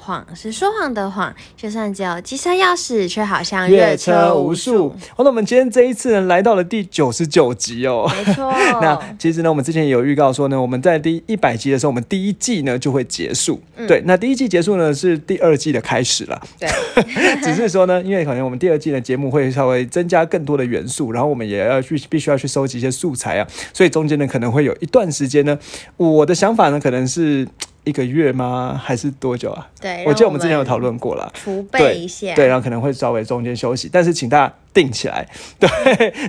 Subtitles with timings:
[0.00, 4.88] 谎是说谎的谎，就算只有机车钥匙，却好像越车无数。
[5.14, 8.10] 好，那我们今天这一次呢，来到了第九十九集哦。
[8.16, 8.50] 没错。
[8.80, 13.60] 那其实呢，我们之前也有预告说呢，我们在第一百集的时候，我们第一季呢就会结束。
[13.86, 16.40] 对，那第一季结束呢，是第二季的开始了。
[16.58, 16.68] 对。
[17.42, 25.58] 只是说呢，因为可能我们第二季的节目会稍微增加更多的元素，然后我们也要去必须要去收集一些素材啊，所以中间呢可能会有一段时间呢，
[25.96, 27.46] 我的想法呢可能是。
[27.90, 28.80] 一个月吗？
[28.82, 29.68] 还是多久啊？
[29.80, 34.54] 对，我记得我们之前有讨论过了，储备一下，对，然后可能会稍微中间休息，但是请大家。
[34.72, 35.26] 定起来，
[35.58, 35.68] 对，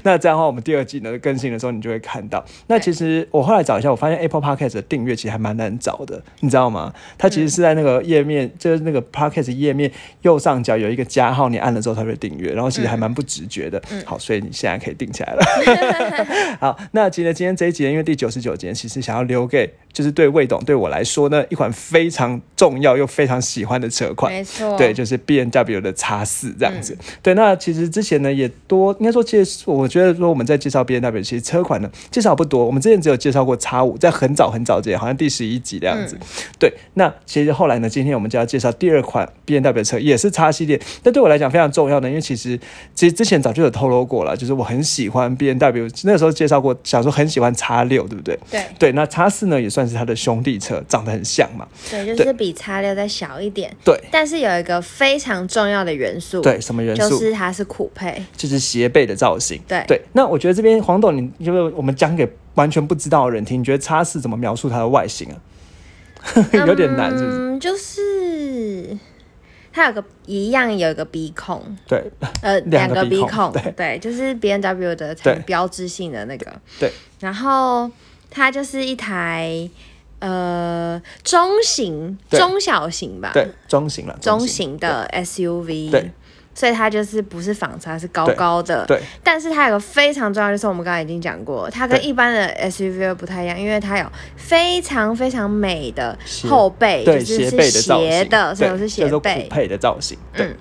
[0.04, 2.44] 那这样的话，我们第二季呢更新的时候，你就会看到。
[2.68, 6.92] 那其实我后来找一下，我发现 Apple Podcast 的订阅其实还蛮难找的，你知道吗？
[7.18, 9.92] 它其实是在那个页面，就是那个 Podcast 页面
[10.24, 13.82] 右上角有一个加号，你按了之后它会订阅，然后其实还蛮不直觉的。
[14.06, 15.46] 好，所以你现在可以定起来了。
[16.60, 26.98] 好，那其实今天这一集，因为第九十九集，其实想要留给就是对魏董对我来说呢，一款非常重要又非常喜欢的车款，没错，对，就是 B N W 的叉四这样子。
[27.22, 28.31] 对，那其实之前呢。
[28.34, 32.66] 也多应该说，其实我觉得说我们在介绍 B N W，其实车款呢介绍不多。
[32.66, 36.18] 我们之前只有介绍过叉五，在很早很早之前，好像第十一集的样子。
[36.60, 40.80] 对，那其实后来呢，今天我们就要介绍第二款 B N W 车，也是叉系列。
[41.04, 42.60] 但对我来讲非常重要的，因为其实
[42.96, 48.38] 其实之前早就有透露过了，就是我很喜欢 B N W，那个时候介绍过，想说很喜欢叉六，对不对？
[48.50, 51.68] 对对，那叉四呢也算是它的兄弟车，长得很像嘛。
[51.90, 53.76] 对，就是比叉六再小一点。
[53.84, 56.42] 对，但是有一个非常重要的元素。
[56.42, 57.10] 对，什么元素？
[57.10, 58.21] 就是它是酷配。
[58.36, 60.02] 就是斜背的造型，对对。
[60.14, 65.38] 那我觉得这边黄董，你因为我们讲给完全不知道的人听，你觉得叉四怎么描述它的外形啊？
[66.68, 67.60] 有点难，是不是？
[67.60, 68.98] 就是
[69.74, 72.12] 它有个一样有一个鼻孔，对，
[72.42, 76.92] 呃， 两个鼻孔，对，就是 B N W 的很标志性的那个，对。
[77.20, 77.90] 然后
[78.30, 79.70] 它就是一台
[80.20, 86.12] 呃中型、中小型吧，对，中型了，中型的 S U V，对。
[86.54, 88.86] 所以它就是不是仿车，是高高的。
[88.86, 89.00] 对。
[89.24, 96.18] 但是它有个非常重要，就是我们刚才已经讲过，它跟一般的 SUV 不太一样，因为它有非常非常美的
[96.50, 100.18] 后背，就是是斜的，所以是斜背配的造型。
[100.34, 100.56] 对。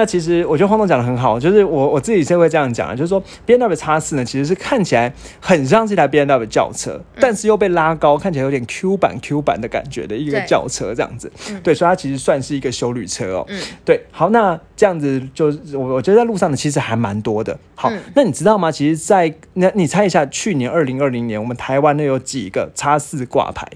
[0.00, 11.30] 那其实我觉得黄总讲的很好，就是我我自己是会这样讲，就是说 B N W 叉四呢，其实是看起来很像是一台 B N W 轿车，但是又被拉高，看起来有点 Q 版 Q 版的感觉的一个轿车这样子。
[11.62, 13.44] 对，所以它其实算是一个修旅车哦。
[13.50, 13.60] 嗯。
[13.84, 17.58] 对，好，那这样子就我我觉得在路上呢，其实还蛮多的。
[17.74, 18.72] 好，那你知道吗？
[18.72, 23.68] 其实，在那你猜一下，去年二零二零年，我们台湾呢有几个叉四挂牌？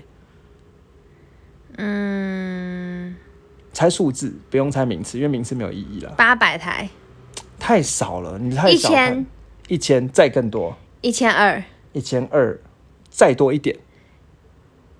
[3.74, 6.14] 猜数字，不用猜名次，因为名次没有意义了。
[6.16, 6.88] 八百台，
[7.58, 8.70] 太少了，你太少。
[8.70, 9.26] 一千，
[9.66, 10.76] 一千，再更多。
[11.00, 11.62] 一千二，
[11.92, 12.56] 一千二，
[13.10, 13.76] 再多一点。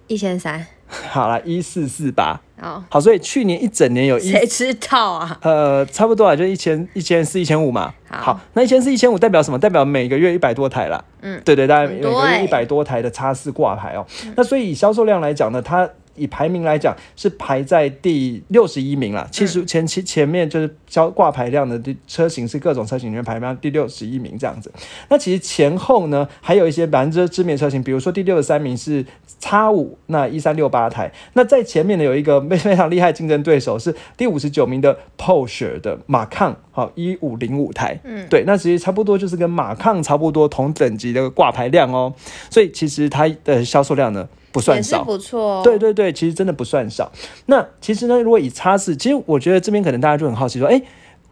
[0.09, 0.67] 一千三。
[1.09, 2.41] 好了，一四四八。
[2.61, 5.39] 哦，好，所以去年一整年有一谁知道啊？
[5.43, 7.95] 呃，差不多啊，就一千一千四一千五嘛。
[8.11, 9.59] 好，那一千四一千五代表什么？
[9.59, 11.05] 代表每个月一百多台了。
[11.23, 14.05] 嗯，对对，大概每个月一百多台的叉四挂牌哦。
[14.37, 15.89] 那所以以销售量来讲呢，它。
[16.17, 19.29] 以排名来讲，是排在第六十一名了。
[19.31, 24.73] 其实前期前面就是交挂牌量的车型是各种车型里面排名第六十一名这样子。
[25.09, 29.05] 那其实前后呢，还有一些百分之知名车型，比如说第六十三名是
[29.39, 31.13] 叉五，那一三六八台。
[31.35, 37.99] 那在前面呢，有一个 非非常厉害竞争对手是第五十九名的 Porsche 的马抗，好一五零五台。
[38.05, 42.15] 嗯，对，那其实差不多就是跟马抗差不多同等级的挂牌量哦。
[42.51, 44.29] 所以其实它的销售量呢。
[44.55, 45.63] 不算少，不错。
[45.63, 47.11] 对对对，其实真的不算少。
[47.47, 50.81] 那其实呢，如果以擦拭，其实我觉得这边可能大家就很好奇说，哎。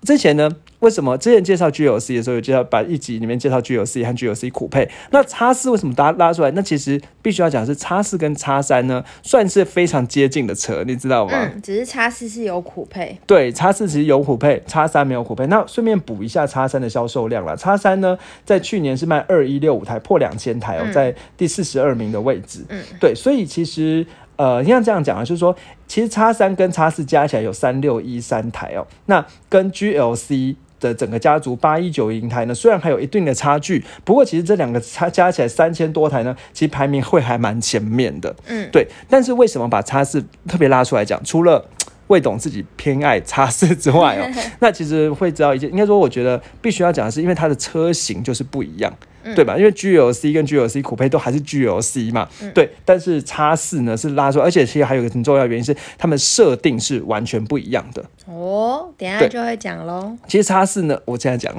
[0.03, 4.91] 之前呢，为什么之前介绍 G L C 的时候有介绍，把一集里面介绍 G L C 和 G L C 苦配？
[5.11, 6.51] 那叉四为什么拉拉出来？
[6.51, 11.33] 那其实必须要讲是叉四跟叉三呢，算是非常接近的车，你知道吗？
[11.35, 15.47] 嗯，只是叉四是有苦配，对，叉四其实有苦配，叉三没有苦配。
[15.47, 22.65] 那顺便补一下叉三的销售量了，叉三呢，在去年是卖二一六五台，破两千台哦，在第四十二名的位置。
[22.69, 24.05] 嗯，对，所以其实。
[24.37, 25.55] 呃，应该这样讲啊，就是说，
[25.87, 38.35] 其实叉三跟叉四加起来有三六一三台哦，那跟 GLC 的整个家族八一九银台呢，虽然还有一定的差距，不过其实这两个差加起来三千多台呢，其实排名会还蛮前面的。
[38.47, 38.89] 嗯，对。
[39.09, 41.23] 但是为什么把叉四特别拉出来讲？
[41.23, 41.65] 除了
[42.09, 44.29] 未懂自己偏爱叉四之外哦，
[44.61, 48.93] 那其实会知道一件，应该说我觉得必须要讲的是，因为它的车型就是不一样。
[49.37, 49.57] 对吧？
[49.57, 52.69] 因为 G L C 跟 G L C 酷配都还是 G L C 嘛，对。
[52.85, 58.05] 但是叉四呢是拉出，而且其实还有一个很重要原因是，他们设定是完全不一样的。
[58.27, 60.19] 哦，等下就会讲喽。
[60.27, 61.55] 其实叉四呢，我现在讲，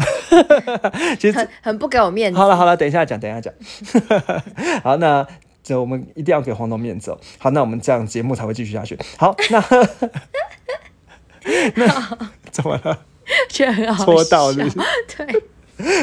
[1.18, 2.38] 其实很很不给我面子。
[2.38, 3.54] 好了好了，等一下讲，等一下讲。
[4.84, 5.26] 好，那
[5.64, 7.18] 这我们一定要给黄总面子哦。
[7.40, 9.00] 好，那我们这样节目才会继续下去。
[9.18, 9.64] 好，那
[11.76, 12.18] 那
[12.52, 13.00] 怎么了？
[13.50, 14.60] 觉得很好，戳到是？
[15.16, 15.44] 对，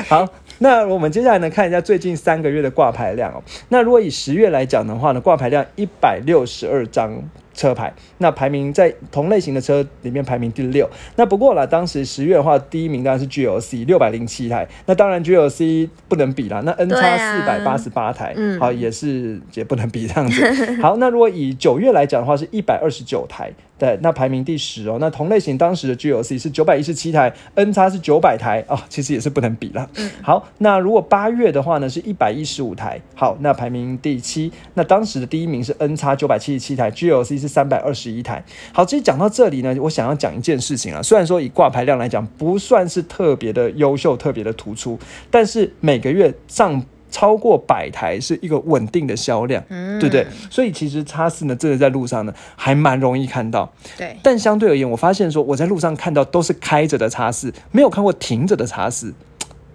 [0.08, 0.26] 好。
[0.62, 3.42] 那我们接下来呢，看一下最近三个月的挂牌量哦。
[3.70, 7.10] 那如果以十月来讲的话呢，挂牌量一百六十二张
[7.52, 10.88] 车牌，那排名在同类型的车里面排名第六。
[11.16, 14.68] 那不过啦，当时十月的话，第一名当然是 GLC 六百零七台。
[14.86, 20.80] 那当然 GLC 不能比啦，那 N 叉四百八十八台，好也是也不能比这样子。
[20.80, 23.50] 好，那如果以九月来讲的话，是一百二十九台。
[23.80, 24.98] 对，那排名第十哦。
[25.00, 29.88] 那同类型当时的 GOC 是九百一十七台，N 叉是九百台哦，其实也是不能比了。
[29.96, 33.00] 嗯，好，那如果八月的话呢，是一百一十五台。
[33.14, 34.52] 好，那排名第七。
[34.74, 38.44] 那当时的第一名是 N 叉九百七十七台，GOC 是三百二十一台。
[38.74, 41.00] 好，其实讲到这里呢，我想要讲一件事情啊。
[41.02, 44.98] 虽然说以挂牌量来讲，不算是特别的优秀、特别的突出，
[45.30, 46.84] 但是每个月上。
[47.10, 50.26] 超过百台是一个稳定的销量，对不对？
[50.50, 53.70] 所以其实叉四呢，真的在路上呢，还蛮容易看到。
[53.96, 59.12] 对，但相对而言，我发现说我在路上看到都是开着的叉四，没有看过停着的叉四。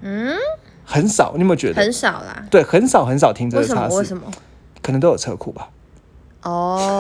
[0.02, 0.36] 嗯，
[0.84, 1.82] 很少，你有没有觉得？
[1.82, 2.46] 很少啦。
[2.50, 3.98] 对，很少很少停着的叉四。
[3.98, 4.24] 为什么？
[4.82, 5.70] 可能都有车库吧。
[6.46, 7.00] 哦，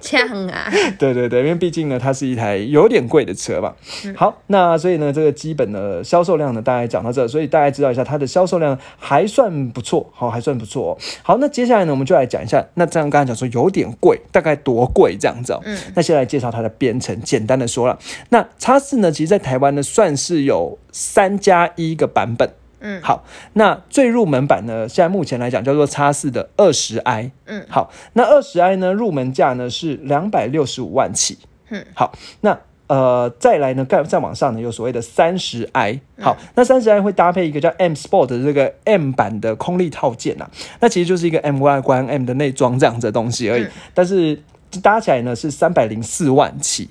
[0.00, 0.70] 这样啊？
[0.98, 3.72] 对对对，因为毕竟呢，它是一台有点贵的车嘛。
[4.14, 10.98] 好，那所以呢，这个基本的销售量呢，大概讲到这，所以大家知道一下它的销售量还算不错，好，还算不错。
[11.22, 15.60] 好，那接下来呢，我们就来讲一下，那这样刚才讲说有点贵，大概多贵这样子哦。
[15.64, 22.50] 嗯，那先来介绍它的编程，简单的说了，那叉四呢，其实在台湾呢，算是有三加一个版本。
[22.80, 31.36] 嗯，好，那最入门版呢，现在目前来讲叫做叉四的二十 i，嗯，好，那二十 i 呢，入门价呢是两百六十五万起，
[31.68, 40.48] 嗯，好，那呃再来呢，再再往上呢，有所谓的三十 i，好，那三十 i 会搭配一个叫 M Sport 的这个 M 版的空力套件呐，
[40.80, 44.42] 那其实就是一个 M 外观 M 的内装这样子的东西而已，但是
[44.82, 46.88] 搭起来呢是三百零四万起，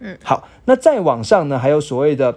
[0.00, 2.36] 嗯，好，那再往上呢，还有所谓的。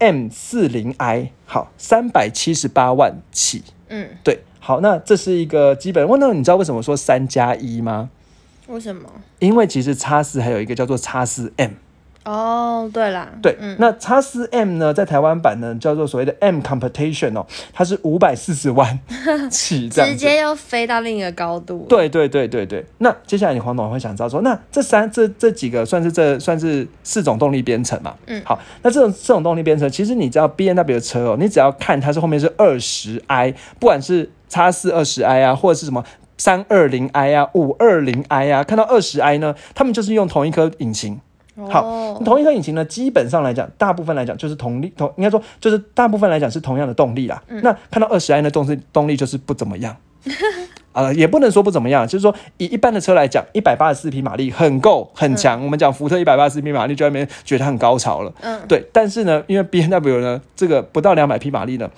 [0.00, 3.62] M 四零 i 好，三百七十八万起。
[3.88, 6.08] 嗯，对，好，那这是一个基本。
[6.08, 8.10] 问那你知道为什么说三加一吗？
[8.66, 9.08] 为什么？
[9.40, 11.72] 因为其实叉四还有一个叫做叉四 M。
[12.22, 18.98] 哦，对啦，对，那叉四 M 呢，在台湾版呢叫做所谓的 M Competition 哦，它是五百四十万
[19.50, 21.86] 起，直接又飞到另一个高度。
[21.88, 28.14] 对对对对对，那接下来你黄总会想知道说，那这三这这几个算是这算是四种动力编程嘛？
[28.26, 36.04] 嗯，好，那这种这种动力编程，其实你知道 B N W 的车哦，你只要看它是后面是二十 I，不管是叉四二十 I 啊，或者是什么
[36.36, 41.18] 三二零 I 啊，五二零 I 啊，看到二十 I 呢，他们就是用同一颗引擎。
[41.68, 47.42] 好，同一颗引擎呢，基本上来讲，大部分来讲就是同力同，应该说就是大部分来讲是同样的动力啦。
[47.62, 49.96] 那看到二十 i 的动力动力就是不怎么样，
[50.92, 55.62] 呃，也不能说不怎么样，就是说以一般的车来讲，一百八十四匹马力很够很强。
[55.62, 58.84] 我们讲福特一百八十四匹马力就在那边觉得很高潮了，嗯，对。
[58.92, 61.88] 但是呢，因为 B N W 呢，这个不到两百匹马力呢。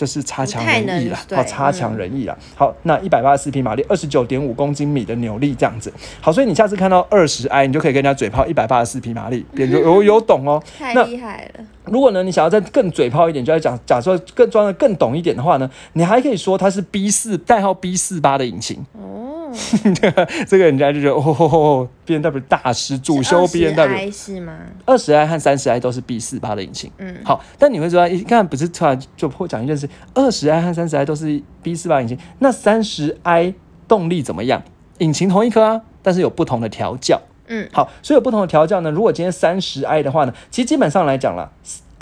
[0.00, 2.34] 就是差强人意了，好，差强人意了。
[2.56, 5.92] 好，那一百八十四匹马力，二十九点五公斤米的扭力这样子。
[6.22, 10.62] 好，所以你下次看到二十 i，你就可以跟人家嘴炮一百八十四匹马力， 有有有懂哦。
[10.78, 11.64] 太厉害了。
[11.90, 18.84] 如果呢，你想要再更嘴炮一点，就要讲，假设更装的更懂一点的话呢，你还可以说它是 B 四代号 B 四八的引擎。
[18.92, 19.26] 哦。
[20.46, 24.56] 这个人家就觉得哦，B N W 大师主修 B N W 是吗？
[24.86, 26.88] 二十 i 和三十 i 都是 B 四八的引擎。
[26.98, 33.52] 嗯，好，但你会说，一看不是突然就破讲一件事，二十 i 和三十 i 都是 B 四八引擎，那三十 i
[33.88, 34.62] 动力怎么样？
[34.98, 37.20] 引擎同一颗啊，但是有不同的调教。
[37.50, 38.90] 嗯，好，所以有不同的调教呢。
[38.90, 41.52] 如果今天三十 i 的话呢，其实基本上来讲了。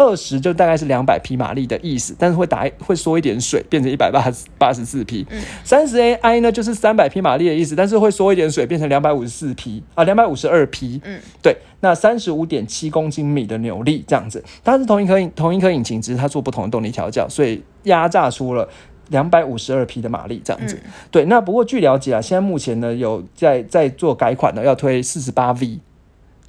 [0.00, 5.26] 二十就大概是两百匹马力的意思，但是会打会缩一点水，变成一百八十八十四匹。
[5.64, 11.00] 三十 AI 呢就是三百匹马力的意思，但是会缩一点水，变成两百五十四匹啊，两百五十二匹。
[11.05, 18.69] 嗯，对，那三十五点七公斤米的扭力这样子，它是同一颗同一颗引擎，只是它做不同的动力调教，所以压榨出了
[19.09, 20.79] 两百五十二匹的马力这样子。
[21.11, 25.79] 对，那不过据了解啊，现在目前呢有在在做改款的，要推四十八 V，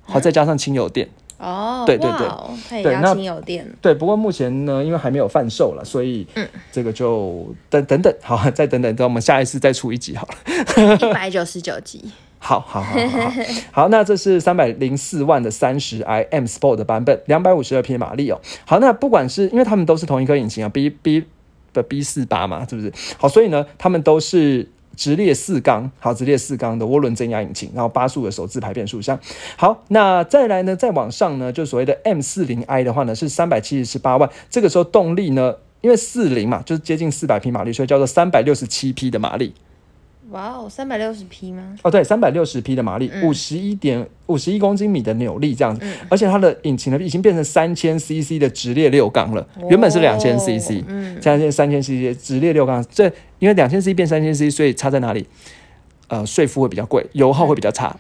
[0.04, 1.10] 好，再加上轻油电。
[1.38, 3.16] 哦，对对对，对，那。
[3.82, 10.96] 对，不过目前呢，因为还没有贩售了，所以嗯，这个就等等等，好，再等等，等我们下一次再出一集好了。
[10.96, 12.12] 一百九十九集。
[12.42, 13.32] 好好好好
[13.72, 18.40] 好，那这是三百零四万的三十 i M Sport 的版本，两百五十二匹马力哦。
[18.66, 21.26] 好，那不管是因为他们都是同一颗引擎啊，B B
[21.74, 22.92] 的 B 四八嘛，是不是？
[23.18, 29.18] 好，所以呢，他们都是直列四缸，好，直列四缸的涡轮增压引擎，然后八速的手自排变速箱。
[29.56, 39.54] 好，那再来呢，再往上呢，就所谓的 M 四零 i 的话呢，是三百七十八万，这个时候动力呢，因为四零嘛，就是接近四百匹马力，所以叫做三百六十七匹的马力。
[40.32, 41.76] 哇哦，三百六十匹吗？
[41.84, 53.06] 哦，对，三百六十匹的马力，五十一点五十一公斤米的扭力这样子，而且它的引擎呢已经变成三千 CC 的直列六缸了，原本是两千 CC，嗯，现在变三千 CC 直列六缸，这
[53.40, 55.26] 因为两千 CC 变三千 CC，所以差在哪里？
[56.10, 57.96] 呃，税负会比较贵，油耗会比较差。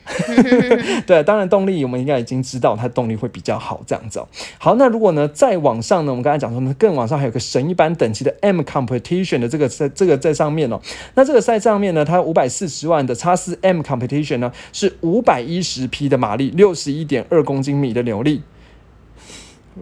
[1.06, 4.20] 对，当然动力我们应该已经知道，它动力会比较好这样子。
[4.58, 10.82] 好，那如果呢再往上呢，我们刚才讲说呢，更往上还有个神一般等级的 M Competition 的这个在这个在上面哦。
[11.14, 18.42] 那这个赛上面呢，它五百四十万的叉四 M Competition 呢是五百一十匹的马力，六十一点二公斤米的扭力。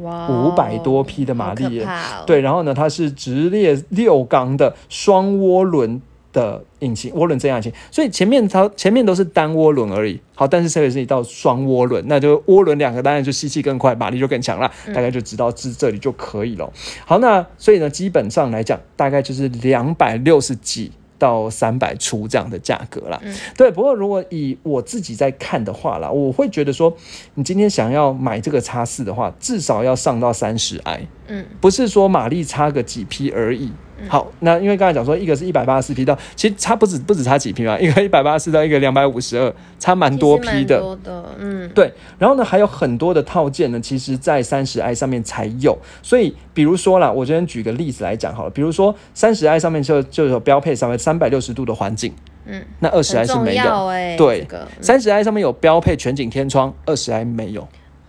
[0.02, 1.82] 哇，五百多匹的马力，
[2.26, 6.02] 对，然后呢，它是直列六缸的双涡轮。
[6.34, 10.20] 的引擎涡轮增压引擎，所以前面它前面都是单涡轮而已。
[10.36, 14.72] 好，但是特别是一到双涡轮，那就涡轮两个当然就吸气更快，马力就更强了。
[14.94, 16.72] 大概就知道至这里就可以了。
[17.06, 23.20] 好，那所以呢，基本上来讲，大概就是两百六十几到三百出这样的价格了。
[23.58, 26.96] 对，不过如果以我自己在看的话啦，我会觉得说，
[27.34, 33.72] 你今天想要买这个叉四的话，至少要上到三十 i，嗯，不是说马力差个几匹而已。
[34.08, 40.80] 好，那因为刚才讲说，一个是一百八十四匹到，其实差不止不止差几匹嘛， 一个一百八十四到一个两百五十二，差蛮多匹的。
[40.80, 41.92] 多的，嗯，对。
[42.18, 45.78] 然后呢，还有很多的套件呢，其实在三十 i 上面才有。
[46.04, 52.14] 所以，比如说啦，我这边举个例子来讲好了，比如说三十 i 上面就就有标配上面三百六十度的环境，
[52.46, 53.88] 嗯，那二十 i 是没有。
[54.18, 54.48] 对，
[54.82, 57.68] 三十 i 上面有标配全景天窗，二十 i 没有。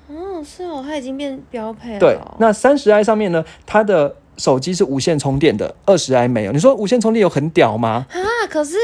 [0.08, 1.98] 哦，是哦，它已经变标配了。
[1.98, 6.52] 对，那三十 i 上面呢，它的手机是无线充电的，二十 i 没有。
[6.52, 8.06] 你说无线充电有很屌吗？
[8.10, 8.76] 啊，可是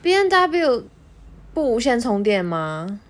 [0.00, 0.84] B N W
[1.52, 3.00] 不无线充电吗？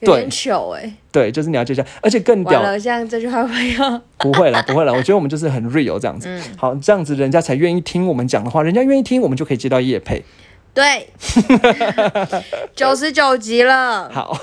[0.00, 0.94] 有点糗哎。
[1.10, 2.78] 对，就是你要接下，而且更屌了。
[2.78, 4.92] 像这句话会要不会了，不会了。
[4.92, 6.28] 我觉得我们就是很 real 这样子。
[6.56, 10.24] 好，这样子人家才愿意听我们讲的话，人家愿意听，我们就可以接到叶配。
[10.74, 11.08] 对，
[12.76, 14.10] 九十九集了。
[14.12, 14.38] 好。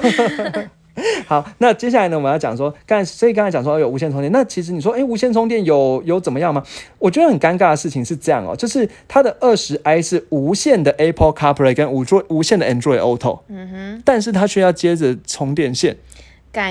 [1.25, 2.15] 好，那接下来呢？
[2.15, 6.63] 我们要讲说，刚所以刚才讲说有无线充电，那其实你说，哎，无线充电有有怎么样吗？
[6.99, 15.97] 我觉得很尴尬的事情是这样哦，就是它的二十 i 是无线的 Apple CarPlay 跟无座无线的 Android Auto，嗯哼，但是它却要接着充电线。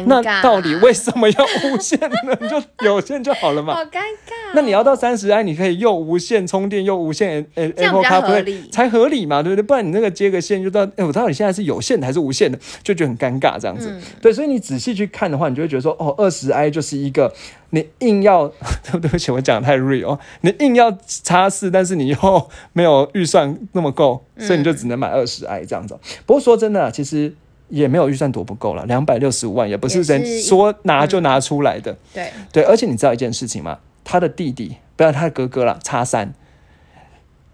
[0.06, 2.36] 那到底为什么要无线呢？
[2.48, 3.74] 就有线就好了嘛。
[3.74, 4.52] 好尴尬。
[4.54, 9.62] 那你要到三十 i，你可以又无线充电，又无线呃 Apple CarPlay 才合理嘛，对不对？
[9.62, 13.92] 不然你那个接个线就到，哎，我到底现在是有线的还是无线的，就觉得很尴尬这样子。
[14.20, 17.32] 对，所以你仔细去看的话，你就会觉得说，哦，二十 i 就是一个
[17.70, 18.46] 你硬要，
[19.00, 25.98] 对不起，我讲的太 real，你硬要插四，但是你又没有预算那么够，所以你就只能买二十 i 这样子。
[26.26, 27.34] 不过说真的，其实。
[27.72, 31.96] 也没有预算多不够了，两百六十五万也不是人说拿就拿出来的。
[32.12, 33.78] 对对，而且你知道一件事情吗？
[34.04, 36.34] 他的弟弟，不要他的哥哥了，叉三，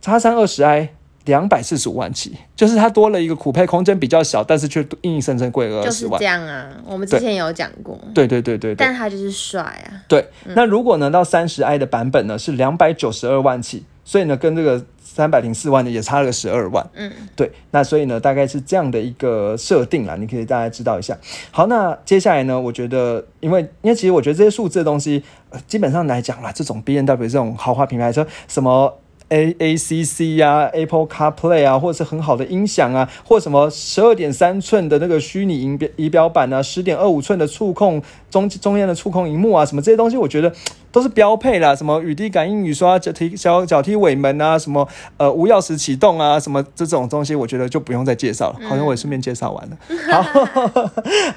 [0.00, 0.88] 叉三二十 i
[1.25, 6.18] 两百四十五万起，就是他多了一个酷配，空间比较小，但是却硬硬生生贵了二十万。
[6.18, 7.96] 这样啊，我们之前有讲过。
[8.12, 10.02] 对对对对，但他就是帅啊。
[10.08, 14.82] 对，那如果呢到三十 i 的版本呢是两百九十二万起，所以呢跟这个。
[15.00, 21.18] 三百零四万的也差了个十二万，嗯，对，那所以呢，大概是这样的一个设定啦，你可以大家知道一下。
[21.50, 28.94] 好，那接下来呢，我觉得，因为因为其实我觉得这些数字的东西，呃基本上来讲啦，这种 B N W 这种豪华品牌车，什么。
[29.30, 40.50] A A C C 呀，Apple CarPlay 啊，或者是很好的音响啊，或什么十二点三寸的那个虚拟仪表仪表板啊，十点二五寸的触控中中间的触控荧幕啊，什么这些东西，我觉得
[40.99, 41.76] 都是标配啦。
[41.76, 48.57] 什么雨滴感应雨刷、脚踢小脚踢尾门啊，什么呃无钥匙启动啊，什么这种东西，我觉得就不用再介绍了。
[48.69, 49.78] 好像我也顺便介绍完了。
[50.11, 50.23] 好，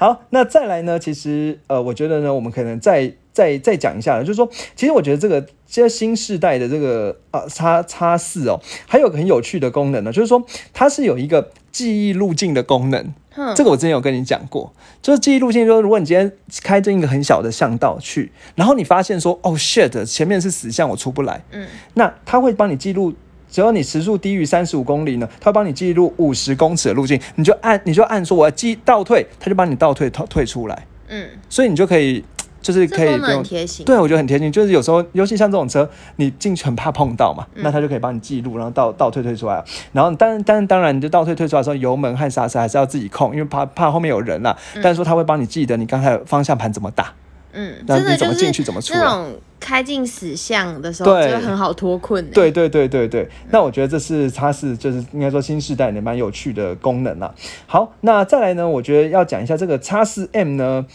[0.00, 0.98] 好，那再来呢？
[0.98, 3.14] 其实呃，我觉得呢，我们可能再。
[3.32, 13.14] 再再讲一下了，就是说，其实我觉得这个现在新时代的这个啊叉叉四哦，还有个很有趣的功能呢，就是说它是有一个记忆路径的功能。
[13.36, 16.30] 嗯，这个我之前有跟你讲过，就是记忆路径，就是如果你今天
[16.62, 21.42] 开进一个很小的巷道去，然后你发现说哦 shit，前面是死巷，我出不来。
[21.52, 23.12] 嗯，那它会帮你记录，
[23.50, 30.86] 只要你时速低于三十五公里呢，它会帮你记录五十公尺的路径，你就按你就按说我要记倒退，它就帮你倒退退退出来。
[31.08, 32.24] 嗯，所以你就可以。
[32.62, 33.84] 就是可以不用贴心。
[33.84, 34.50] 对，我觉得很贴心。
[34.50, 39.62] 就是有时候，尤其像这种车，你进去很怕碰到嘛，那它就可以帮你记录，然后倒倒退退出来。
[39.92, 44.56] 然后，但但当然，你就倒退退出来的时候，油门和刹车还是要自己控，因为怕怕后面有人啦。
[44.82, 47.12] 但是说它会帮你记得你刚才方向盘怎么打。
[47.54, 48.64] 嗯，真的就是
[48.94, 52.24] 那种开进死巷的时候，就很好脱困。
[52.30, 57.30] 对对对对对，那我觉得这是它是就是应该说新时代的蛮有趣的功能啊。
[57.66, 60.86] 好，那再来呢，我觉得要讲一下这个叉四 M 呢，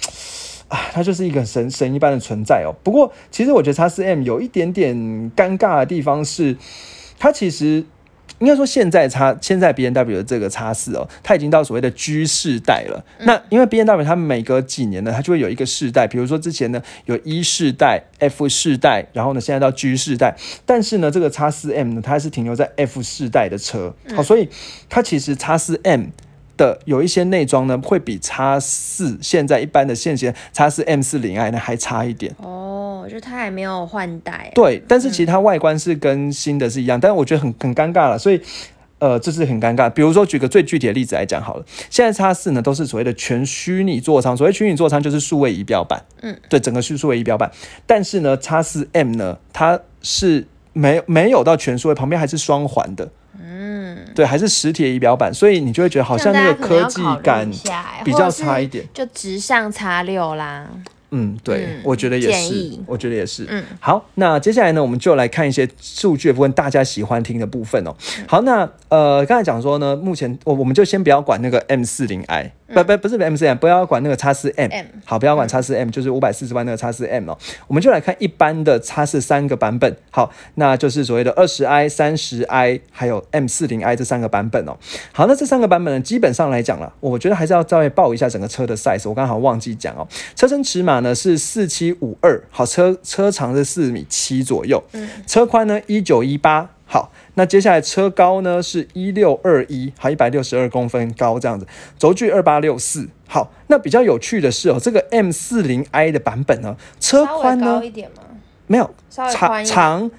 [0.68, 2.76] 啊，它就是一个神神一般的存在哦。
[2.84, 4.96] 不过其实我觉得叉四 M 有一点点
[5.36, 6.58] 尴尬的地方是，
[7.20, 7.86] 它其实。
[8.40, 13.04] 应该说，现在叉现在 B N W 的这个叉四哦，它已经到所谓的 G 世代了。
[13.22, 20.38] 那因为 B N W 它每隔几年呢，它就会有一个世代，比如说之前呢有一世代、F 世代，然后呢现在到 G 世代。
[20.68, 24.48] 但是呢，这个叉四 M 呢，它是停留在 F 世代的车，好，所以
[24.88, 26.10] 它其实叉四 M
[26.58, 32.36] 的有一些内装呢，会比叉四现在一般的现行叉四 M 四零 i 呢还差一点。
[32.40, 32.76] 哦
[33.10, 38.42] 就它还没有换代，对，但是其实它外观是跟新的是一样，但是我觉得很很尴尬了，所以
[39.00, 39.90] 呃，这是很尴尬。
[39.90, 47.50] 比如说举个最具体的例子来讲好了，现在叉四呢都是所谓的全虚拟座舱，所谓虚拟座舱就是数位仪表板，嗯，对，整个是数位仪表板，
[47.86, 53.10] 但是呢，叉四 M 呢它是没没有到全数位，旁边还是双环的，
[53.50, 57.50] 嗯，对，还是实体仪表板，所以你就会觉得好像那个科技感
[58.04, 60.68] 比较差一点，就直上叉六啦。
[61.12, 63.46] 嗯，对，我觉得也是，我觉得也是。
[63.48, 67.96] 嗯，好，那接下来呢，我们就来看一些数据的部分，大家喜欢听的部分哦。
[68.28, 72.52] 好，那呃，刚才讲说呢，目前我我们就先不要管那个 M 四零 i。
[72.74, 74.70] 不不不是 M 四 M，不要管那个叉四 M，
[75.06, 77.38] 好，不要管叉四 M，就是五百四十万那个叉四 M 哦。
[77.68, 84.78] 我们就来看一般的叉四三个版本，好，那就是所谓的二十 i、三十 i，还有 M 四零 i 这三个版本哦。
[85.14, 89.08] 好，那这三个版本呢，基本上来讲了，我觉得还是要稍微报一下整个车的 size。
[89.08, 96.70] 我刚好忘记讲哦，车身尺码呢是四七五二，好，车车长是四米七左右，嗯，车宽呢一九一八。
[96.90, 101.68] 好，那接下来车高呢是一六二一，好一百六十二公分高这样子，
[102.00, 103.10] 轴距二八六四。
[103.28, 107.82] 好，那比较有趣的是哦，这个 M 四零 i 的版本呢，车宽呢
[108.68, 110.10] 没有，长长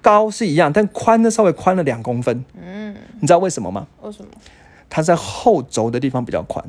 [0.00, 2.42] 高是一样，但宽呢稍微宽了两公分。
[2.58, 3.86] 嗯，你知道为什么吗？
[4.00, 4.28] 为什么？
[4.88, 6.64] 它在后轴的地方比较宽，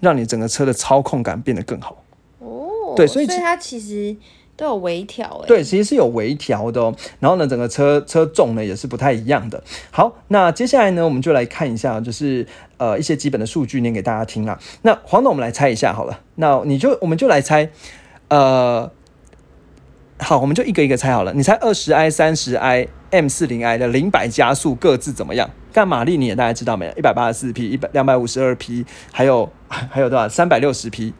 [0.00, 2.02] 让你整个车的操控感变得更好。
[2.38, 4.16] 哦，对，所以它其实。
[4.56, 6.94] 都有微调哎，对，其实是有微调的哦。
[7.18, 9.62] 然后呢，整个车车重呢也是不太一样的。
[9.90, 14.58] 好，那接下来呢，我们就来看一下，就是呃一些基本的数据念给大家听啊。
[14.82, 16.20] 那黄总，我们来猜一下好了。
[16.36, 17.68] 那你就我们就来猜，
[18.28, 18.90] 呃，
[20.18, 21.32] 好，我们就一个一个猜好了。
[21.34, 25.50] 你猜二十 i、三十 i、M 四零 i 的零百加速各自怎么样？
[25.72, 26.92] 干马力你也大家知道没有？
[26.96, 30.28] 一百八十四匹，一百两百五十二匹，还有还有多少？
[30.28, 31.12] 三百六十匹，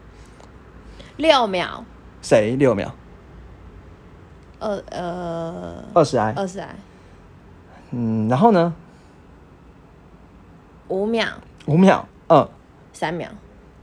[1.16, 1.82] 六秒？
[2.22, 2.94] 谁六秒？
[4.64, 6.74] 二呃，二十 i，二十 i，
[7.90, 8.72] 嗯，然后呢？
[10.88, 11.26] 五秒，
[11.66, 12.48] 五秒，嗯，
[12.94, 13.28] 三秒，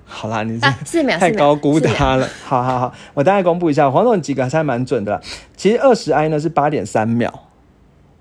[0.05, 2.27] 好啦，你四秒，太高估他了。
[2.43, 5.21] 好好好，我大概公布一下，黄总几个还是蛮准的。
[5.55, 7.31] 其实二十 i 呢是八点三秒。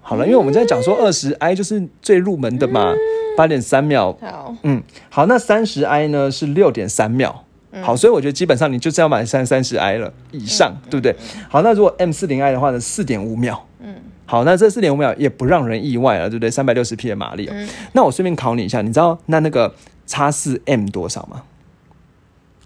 [0.02, 2.94] 好了，因为我们在讲说二十 i 就是最入门的嘛，
[3.36, 4.14] 八点三秒。
[4.20, 7.44] 好，嗯，好，那三十 i 呢是六点三秒。
[7.82, 11.14] 好，所以我觉得基本上你就是要买三三十 i 了以上，对不对？
[11.48, 13.64] 好，那如果 M 四零 i 的话呢，四点五秒。
[13.78, 13.94] 嗯，
[14.26, 16.50] 好，那这四点五秒也不让人意外了，对不对？
[16.50, 17.54] 三百六十匹的马力哦。
[17.92, 19.72] 那我顺便考你一下，你知道那那个
[20.06, 21.42] 叉四 M 多少吗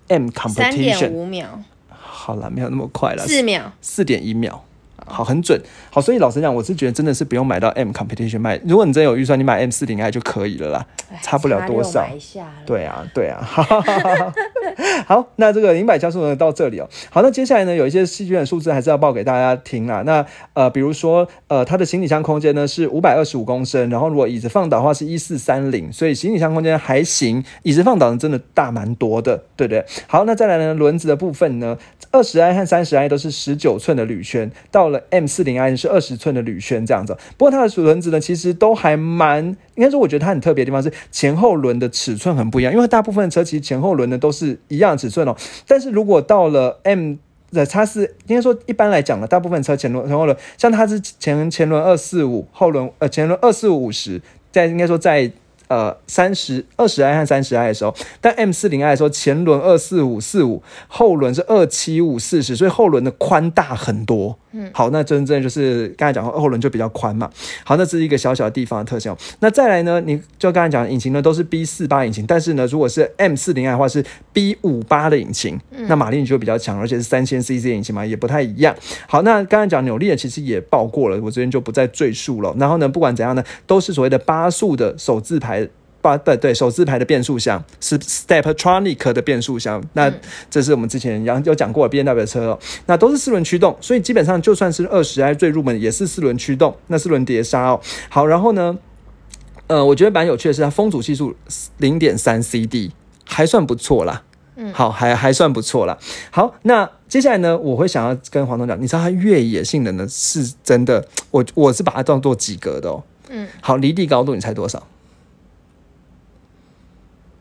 [0.09, 1.61] ？M competition 三点五秒。
[1.91, 4.65] 好了，没有那么快了，四秒，四点一秒。
[5.05, 5.61] 好，很准。
[5.91, 8.61] 好，所以老实讲，我是觉得真的是不用买到 M competition 卖。
[8.67, 10.87] 如果你真有预算，你买 M 四零 i 就可以了啦，
[11.23, 12.07] 差不了多少。
[12.67, 13.41] 对啊，对啊。
[15.07, 16.89] 好，那这个零百加速呢到这里哦。
[17.11, 20.03] 好，那接下来呢有一些细菌的数字还是要报给大家听啦。
[20.07, 27.45] 那呃，比如说呃，它的行李箱空间呢是五百二十五公升，然后如果椅子放倒的话是一四三零，所以行李箱空间还行。
[27.63, 29.85] 椅子放倒呢真的大蛮多的，对不对？
[30.07, 31.77] 好，那再来呢轮子的部分呢，
[32.11, 37.17] 二十 i 和三十 i 都是十九寸的铝圈，到了 M 四零 i 是二十寸的铝圈这样子。
[37.37, 44.59] 不过它的轮子呢其实都还蛮，应该说我觉得它很特别的地方是前后轮的尺寸很不一样，因为大部分的车其实前后轮呢都是。
[44.69, 45.37] 一样尺寸哦，
[45.69, 47.15] 但是如果到了 M
[47.53, 55.31] 的叉四，应该说一般来讲呢，大部分车前轮前后轮，像它是前前轮二四五，后轮呃前轮二四五十，在应该说在
[55.69, 64.39] 呃，三十二十 i 和三十 i 的时候，但 M 四零 i 的时候，前轮二四五四五，后轮是二七五四十，所以后轮的宽大很多。
[64.53, 67.29] 嗯，好，那真正就是刚才讲后轮就比较宽嘛。
[67.65, 69.15] 好，那这是一个小小的地方的特性。
[69.41, 78.75] 那再来呢，你就刚才讲引擎呢都是 B 四八引擎，但是呢，如果是 M 四零 i 的话是 B 五八的引擎，那马力就比较强，而且是三千 cc 引擎嘛，也不太一样。
[79.09, 82.55] 好，那刚才讲扭力的其实也报过了，我这边就不再赘述了。
[82.57, 85.64] 然后呢，不管怎样呢，都是所谓的八速的手自排。
[86.05, 90.13] 八对对手自排的变速箱是 Steptronic 的变速箱，那
[90.51, 97.81] 这是我们之前有有讲过 B N W 的车哦，那都是四轮驱动，所以基本上就算是二十 i 最入门也是四轮驱动，那四轮碟刹哦。
[98.11, 98.77] 好，然后呢，
[99.69, 101.35] 呃，我觉得蛮有趣的是它风阻系数
[101.79, 102.93] 零点三 C D
[103.25, 104.23] 还算不错啦，
[104.57, 105.97] 嗯，好还还算不错啦。
[106.31, 114.87] 好，那接下来呢，我会想要跟黄总讲，你知道它越野性能呢是真的，我我是把它当做及格的哦，嗯，好，离地高度你猜多少？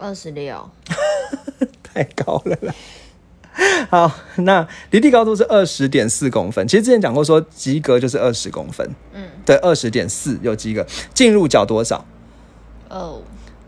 [0.04, 0.70] 二十六，
[1.82, 2.76] 太高了啦。
[3.90, 6.68] 好，那离地高度是二十点四公分。
[6.68, 8.86] 其实之前讲过，说及格就是二十公分。
[9.14, 10.86] 嗯，对，二十点四有及格。
[11.14, 12.04] 进入角多少？
[12.90, 13.22] 哦，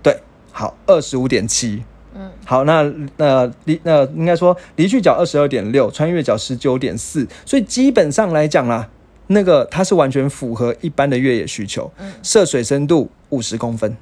[0.04, 0.20] 对，
[0.52, 1.86] 好，二十五点七。
[2.14, 2.84] 嗯，好，那
[3.16, 7.26] 那离那应该说离去角二十二点六，穿越角十九点四。
[7.46, 8.90] 所以基本上来讲啦，
[9.28, 11.90] 那个它是完全符合一般的越野需求。
[11.98, 13.96] 嗯，涉水深度五十公分，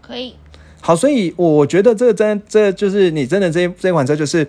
[0.00, 0.36] 可以。
[0.86, 4.46] 好，所以我觉得这个真，这就是你真的这这款车就是，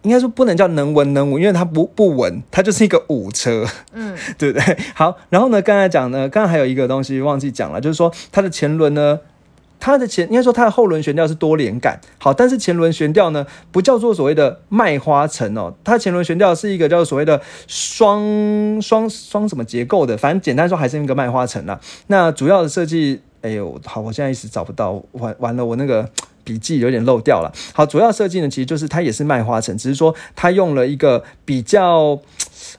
[0.00, 4.78] 应该说不能叫能文能武，因为它不不文，它就是一个武车，嗯， 对不对？
[4.94, 9.20] 好，然后呢，刚才讲呢，刚刚还有一个东西忘记讲了，就是说它的前轮呢，
[9.78, 21.78] 它的前应该说它的后轮悬吊是多连杆，好，但是前轮悬吊呢不叫做所谓的麦花臣哦，它前轮悬吊是一个叫做所谓的双双双什么结构的，反正简单说还是一个麦花臣啦。
[22.06, 23.20] 那主要的设计。
[23.42, 26.08] 哎呦，好，我现在一时找不到，完完了，我那个
[26.44, 27.52] 笔记有点漏掉了。
[27.72, 32.18] 好，主要设计呢，其实就是它也是麦花城，只是说它用了一个比较，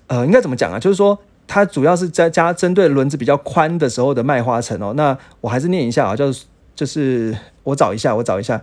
[0.08, 0.80] 呃，应该怎么讲啊？
[0.80, 1.18] 就是说
[1.48, 4.94] 它主要是在加针对轮子比较宽的时候的麦花城哦。
[4.96, 6.46] 那我还是念一下啊，就是
[6.76, 8.62] 就是我找一下，我找一下。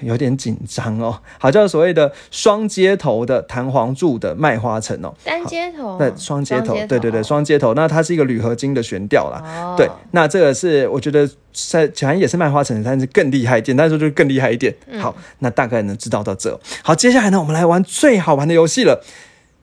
[0.00, 14.74] 有点紧张哦，好，叫所谓的双接头的弹簧柱的麦花臣哦，单接头，那双接头，对对对，双接头，那它是一个铝合金的悬吊啦，对，那这个是我觉得在反正也是麦花臣，但是更厉害，简单说就是更厉害一点。
[15.00, 16.58] 好，那大概能知道到这。
[16.82, 19.02] 好，接下来呢，我们来玩最好玩的游戏了，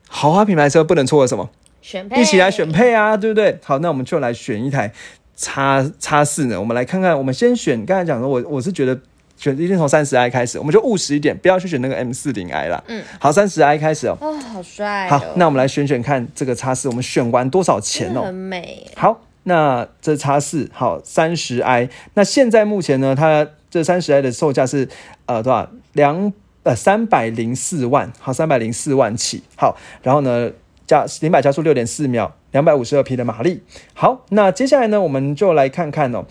[0.08, 1.50] 豪华品牌车不能错过什么？
[1.82, 3.60] 选配，一起来选配啊，对不对？
[3.64, 4.92] 好，那我们就来选一台
[5.36, 9.00] 叉叉四呢，我们来看看，我们先选，刚才讲的，我我是觉得。
[9.38, 12.82] 选一定从三十 i 开始，我们就务实一点，不要去选那个 M 四零 i 啦。
[12.88, 14.18] 嗯，好，三十 i 开始哦。
[14.22, 15.08] 哦，好帅。
[15.10, 18.24] 好，那我们来选选看这个叉四，我们选完多少钱哦？
[18.24, 18.88] 很美。
[18.96, 24.88] 好，那这叉四好三十 i，那现在目前呢，它这三十 i 的售价是
[25.26, 25.70] 呃多少？
[25.94, 26.32] 两
[26.64, 29.44] 呃三百零四万，好，三百零四万起。
[29.58, 30.50] 好，然后呢
[30.88, 33.62] 加零百加速六点四秒，两百五十二匹的马力。
[33.94, 36.26] 好，那接下来呢，我们就来看看哦。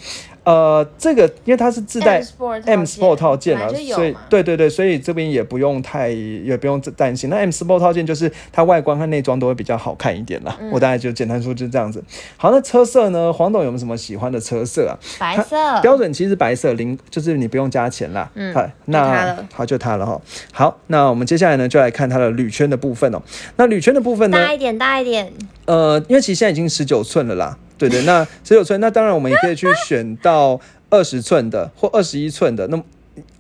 [0.45, 2.23] 呃，这个因为它是自带
[2.67, 7.31] M Sport 套件了，所以对对对，所以这边也不用太也不用担心。
[7.31, 10.57] 那 M Sport 套件就是它外观和内装都会比较好看一点啦。
[10.71, 12.05] 我大概就简单说就这样子。
[12.37, 13.33] 好，那车色呢？
[13.33, 14.93] 黄董有没有什么喜欢的车色啊？
[15.19, 18.31] 白色标准其实白色零就是你不用加钱啦。
[18.35, 20.21] 嗯，好，那好就它了哈。
[20.53, 23.23] 好，那我们接下来呢就来看它的铝圈的部分哦。
[23.57, 24.37] 那铝圈的部分呢？
[24.37, 25.33] 大一点，大一点。
[25.65, 27.57] 呃，因为其实现在已经十九寸了啦。
[27.89, 32.67] 对对，那十九寸，那当然我们也可以去选到二十寸的或二十一寸的。
[32.69, 32.85] 那么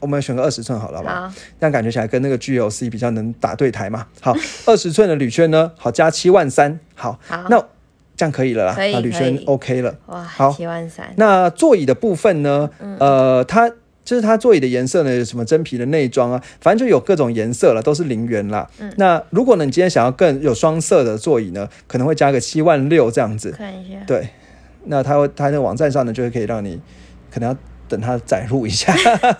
[0.00, 1.32] 我们选个二十寸好了吧？
[1.60, 4.06] 这样感觉起来跟那个 G L C 比较能打对台嘛。
[4.20, 4.34] 好，
[4.66, 6.78] 二十寸的铝圈呢，好加七万三。
[6.94, 7.58] 好，那
[8.16, 8.72] 这样可以了啦。
[8.72, 9.94] 啊铝圈 OK 了。
[10.06, 11.12] 哇，好，七万三。
[11.16, 12.70] 那座椅的部分呢？
[12.98, 13.70] 呃，它。
[14.04, 18.68] 就是它座椅的颜色呢，有什么真皮的内装啊，反正就有各种颜色了，都是零元啦。
[18.78, 23.50] 嗯，那如果呢，你今天想要更有双色的座椅呢，可能会加个七万六这样子。
[23.52, 23.98] 看一下。
[24.06, 24.28] 对，
[24.84, 26.80] 那它会它那个网站上呢，就会可以让你
[27.30, 27.56] 可能要。
[27.88, 28.94] 等它载入一下，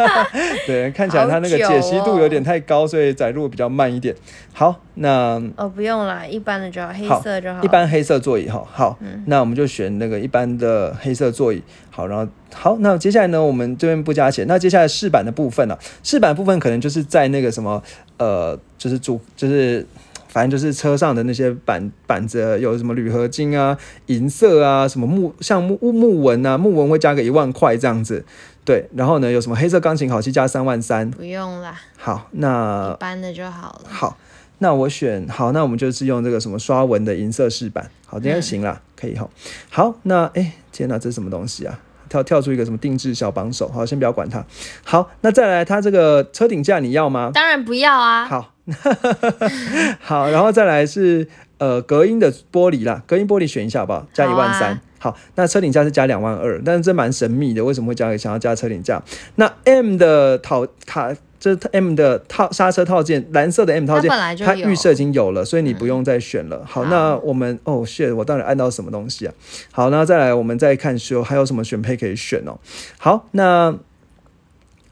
[0.67, 4.15] 对，看起来它那个解析度有点太高，所以载入比较慢一点。
[4.53, 7.63] 好，那哦不用啦，一般的就好，黑色就好。
[7.63, 11.63] 一般黑色座椅哈，好，那我们就选那个一般的黑色座椅。
[11.91, 14.47] 好，然后好，那接下来呢，我们这边不加钱。
[14.49, 15.79] 那接下来饰板的部分呢？
[16.03, 17.83] 饰板部分可能就是在那个什么
[18.19, 19.87] 呃，就是主就是。
[20.35, 28.25] 反正就是车上的那些板板子有什么铝合金啊、银色啊、什么木像木木纹啊，木纹会加个一万块这样子。
[28.65, 31.09] 对，然后呢，有什么黑色钢琴烤漆加三万三？
[31.13, 31.81] 不用啦。
[31.97, 33.89] 好，那一般的就好了。
[33.89, 34.19] 好，
[34.59, 37.89] 那我选好，那我们就是用这个什么刷纹的银色饰板。
[38.05, 39.31] 好，这样行了，可以哈。
[39.71, 41.79] 好，那哎，天哪，这是什么东西啊？
[42.09, 44.45] 跳跳出一个什么定制小帮手，好，先不要管它。
[44.85, 47.31] 好，那再来，它这个车顶架你要吗？
[47.35, 48.25] 当然不要啊。
[48.25, 48.53] 好，
[50.01, 54.07] 好，然后再来是呃隔音的玻璃啦，隔音玻璃选一下好不好？
[54.13, 54.81] 加一万三。
[54.99, 58.17] 好，那车顶架是加两万二，但是这蛮神秘的，为什么会加？
[58.17, 59.03] 想要加车顶架？
[59.35, 61.15] 那 M 的讨卡，
[61.45, 66.63] 这 M 的套刹车套件，蓝色的 M 套件，它预设已经有了，所以你不用再选了。
[66.65, 69.35] 好，那我们哦，shit，我到底按到什么东西啊？
[69.71, 72.57] 好，那再来，我们再看说还有什么选配可以选哦。
[72.97, 73.77] 好，那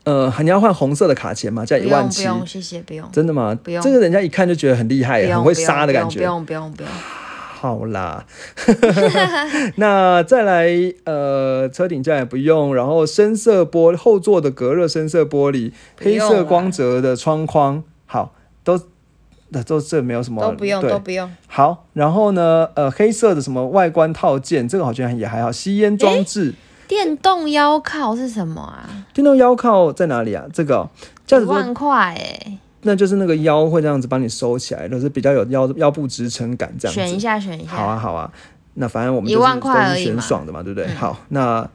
[0.04, 1.64] 呃，你要换红色的卡钳吗？
[1.64, 2.24] 加一万七？
[2.24, 3.08] 不用，谢谢，不用。
[3.12, 3.56] 真的吗？
[3.62, 3.82] 不用。
[3.82, 6.18] 这个人家一看就觉得很厉害，很会杀的感觉。
[6.18, 6.92] 不用，不用，不用。
[7.62, 8.26] 好啦，
[9.78, 10.68] 那再来，
[11.04, 18.80] 呃，车顶架也不用，然后深色玻后座的隔热深色玻璃，黑色光泽的窗框，好，都
[19.50, 21.30] 那都这没有什么，都不用，都不用。
[21.46, 25.52] 好，然后呢，呃，黑色的什么外观套件，这个好像也还好。
[25.52, 26.54] 吸烟装置，
[26.88, 29.06] 电动腰靠是什么啊？
[29.14, 30.46] 电动腰靠在哪里啊？
[30.52, 30.90] 这个
[31.30, 32.58] 一万块哎。
[32.82, 37.00] 那就是那个腰会这样子帮你收起来，就是比较有腰腰部支撑感这样子。
[37.00, 37.70] 选一下，选一下。
[37.70, 38.30] 好啊，好啊。
[38.74, 40.88] 那反正我们一万块而已选爽的嘛，对不对？
[40.94, 41.68] 好，那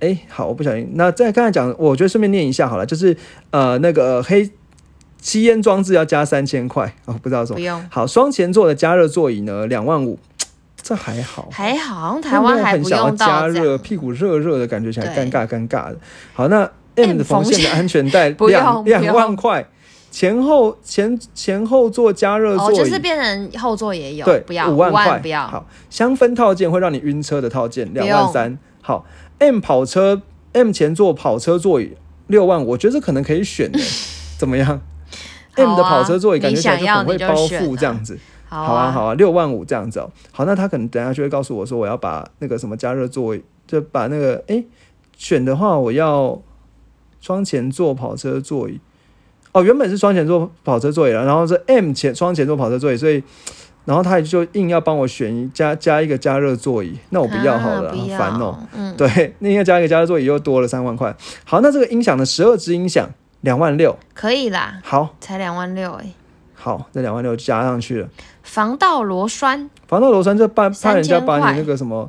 [0.00, 0.90] 哎，好，我不小心。
[0.94, 3.16] 那在刚才讲，我觉得顺便念一下好了，就是
[3.50, 4.50] 呃，那个黑
[5.20, 7.58] 吸烟装置要加三千块哦，不知道什么。
[7.58, 7.86] 不用。
[7.88, 10.18] 好，双前座的加热座椅呢，两万五，
[10.82, 11.48] 这还好。
[11.52, 15.96] 还好，台湾还不用加热，屁股热热的感觉起来尴尬尴尬的。
[16.34, 19.64] 好，那 M 的缝线的安全带 两两万块。
[20.12, 25.46] 前后前前后座加热座椅，就是变成后座也有，对，不要五万块，不要。
[25.46, 28.58] 好，香氛套件会让你晕车的套件两万三。
[28.82, 29.06] 好
[29.38, 30.20] ，M 跑车
[30.52, 31.96] M 前座跑车座椅
[32.26, 33.80] 六万，我觉得这可能可以选的，
[34.36, 34.82] 怎么样
[35.54, 38.18] ？M 的跑车座椅感觉起来就很会包覆这样子。
[38.50, 40.10] 好啊，好啊，六万五这样子哦。
[40.30, 44.62] 好，那他可能等下就会告诉我说，我要把那个什么加热座椅，就把那个哎
[45.16, 46.38] 选的话，我要
[47.18, 48.78] 双前座跑车座椅。
[49.52, 53.22] 哦，原本是双前座跑车座椅了，然后是 M 前双前座跑车座椅，所以，
[53.84, 58.58] 然后他就硬要帮我选一加加一个加热座椅，那我不要好了，好烦哦。
[58.74, 61.14] 嗯， 对，那应该加一个加热座椅又多了三万块。
[61.44, 63.10] 好，那这个音响的十二支音响
[63.42, 64.80] 两万六，可以啦。
[64.82, 66.06] 好，才两万六哎。
[66.54, 68.08] 好，那两万六加上去了。
[68.42, 72.08] 防盗螺栓，防盗螺栓就怕怕人家把你那个什么。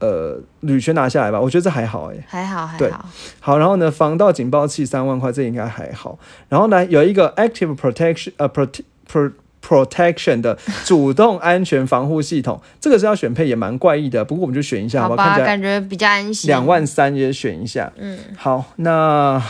[0.00, 3.04] 呃，铝圈拿下来吧，我觉得这还好哎，还好还好。
[3.38, 6.18] 好，然后呢，防盗警报器三万块，这应该还好。
[6.48, 9.32] 然后呢，有一个 active protection 呃 pro
[9.62, 16.48] protection 的 主动安全防护系统，这个是要选配也蛮怪异的，不过我们就选一下好吧，感觉比较安心。
[16.48, 19.42] 两万三也选一下，嗯，好，那。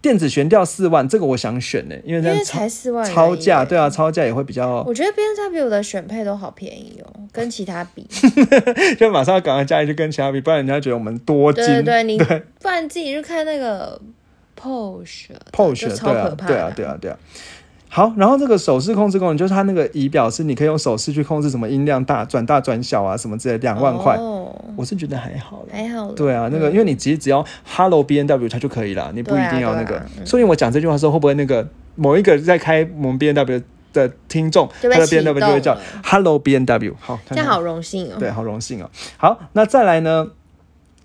[0.00, 4.82] 电子悬吊四万，这个我想选呢，因为因为才四万，超价，对啊，超价也会比较。
[4.86, 8.06] 我觉得 B N W 的选配都好便宜哦，跟其他比。
[8.96, 11.64] 就马上要赶快加一句跟其他比，不然人家觉得我们多金。
[11.64, 14.00] 对对，你不然自己去看那个
[14.60, 17.18] Porsche，Porsche 超可怕，对啊，对啊，对啊。
[17.90, 24.16] 好，然后这个手势控制功能就是它那个仪表是你可以用手势去控制什么音量大转大转小啊什么之类，两万块，
[24.76, 26.12] 我是觉得还好了，还好。
[26.12, 30.02] 对啊，那个因为你其实只要 Hello B N W 它就可以了，你不一定要那个。
[30.24, 36.94] 所以我讲这句话的时候，会不会那个某一个在开我们 B N W 的听众，他的 B N W 就会叫 Hello B N W？
[37.00, 38.16] 好，这样好荣幸哦。
[38.18, 38.90] 对，好荣幸哦。
[39.16, 40.28] 好，那再来呢？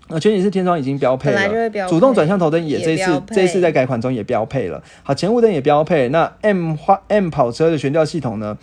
[0.08, 4.82] 呃，全景式天窗已经标配了，主动转向头灯也这一次这一次在改款中也标配了。
[5.02, 6.10] 好，前雾灯也标配。
[6.10, 8.58] 那 M 花 M 跑车的悬吊系统呢？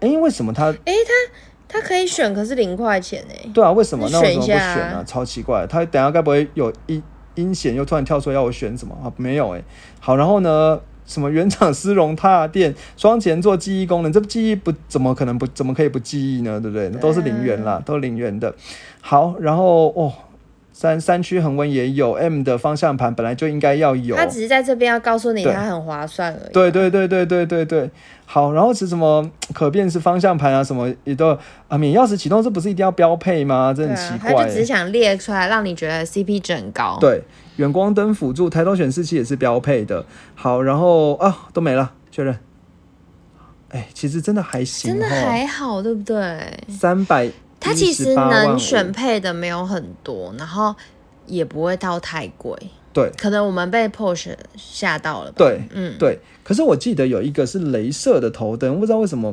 [0.00, 0.66] 哎，为什么它？
[0.84, 0.92] 哎，
[1.66, 3.48] 它它可以选，可是零块钱哎。
[3.54, 4.06] 对啊，为什么？
[4.12, 5.02] 那为什么不选呢？
[5.06, 5.66] 超奇怪。
[5.66, 7.02] 它等下该不会有阴
[7.36, 9.10] 阴险又突然跳出来要我选什么啊？
[9.16, 9.62] 没有哎。
[9.98, 10.78] 好，然后呢？
[11.06, 16.60] 什么原厂丝绒踏垫，双前座记忆功能，这记忆不怎么可能不怎么可以不记忆呢？
[16.60, 16.88] 对不对？
[17.00, 18.54] 都是零元啦，都是零元的。
[19.00, 20.12] 好，然后哦。
[20.80, 24.16] 三三区恒温也有 M 的方向盘，本来就应该要有。
[24.16, 26.52] 它只是在这边要告诉你，它很划算而已。
[26.54, 27.90] 对对对对对对对，
[28.24, 31.38] 好，然后是什么可变式方向盘啊，什么也都
[31.68, 33.74] 啊，免钥匙启动，这不是一定要标配吗？
[33.76, 34.32] 这很奇怪。
[34.32, 36.96] 他就只想列出来，让你觉得 CP 值很高。
[36.98, 37.22] 对，
[37.56, 40.06] 远光灯辅助，抬头显示器也是标配的。
[40.34, 42.38] 好，然后啊，都没了，确认。
[43.68, 46.58] 哎，其实真的还行，真的还好，对不对？
[46.70, 47.30] 三百。
[47.60, 50.74] 它其实能选配的没有很多，然后
[51.26, 52.56] 也不会到太贵。
[52.92, 55.36] 对，可能我们被 Porsche 吓到了吧。
[55.38, 56.18] 对，嗯，对。
[56.42, 59.32] 可是我记得有一个是镭射的头灯，不知道为什么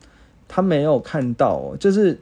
[0.46, 1.74] 他没有看到。
[1.80, 2.20] 就是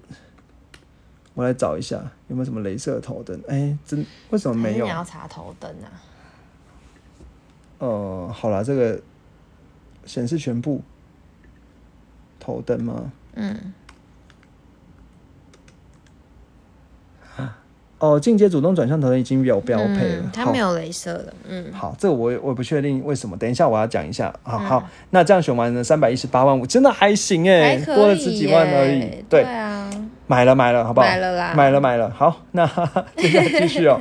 [1.35, 1.97] 我来找一下
[2.29, 3.41] 有没有什么镭射头灯。
[3.49, 4.85] 哎，真为什么没有？
[4.85, 5.91] 你要查头灯啊？
[7.79, 9.01] 呃，好了，这个
[10.05, 10.81] 显示全部
[12.39, 13.13] 头灯吗？
[13.35, 13.75] 嗯。
[17.99, 21.33] 哦哦，进阶主动转向头灯已经有标配了，它没有镭射的。
[21.49, 24.33] 嗯，好，这个我我不确定为什么，等一下我要讲一下。
[24.43, 29.25] 好好，那这样选完呢，三百一十八万五，真的还行哎，多了十几万而已。
[29.31, 29.91] 对啊，
[30.27, 31.07] 买了买了，好不好？
[31.07, 32.11] 买了啦，买了买了。
[32.11, 32.67] 好，那
[33.17, 33.99] 接下来继续哦。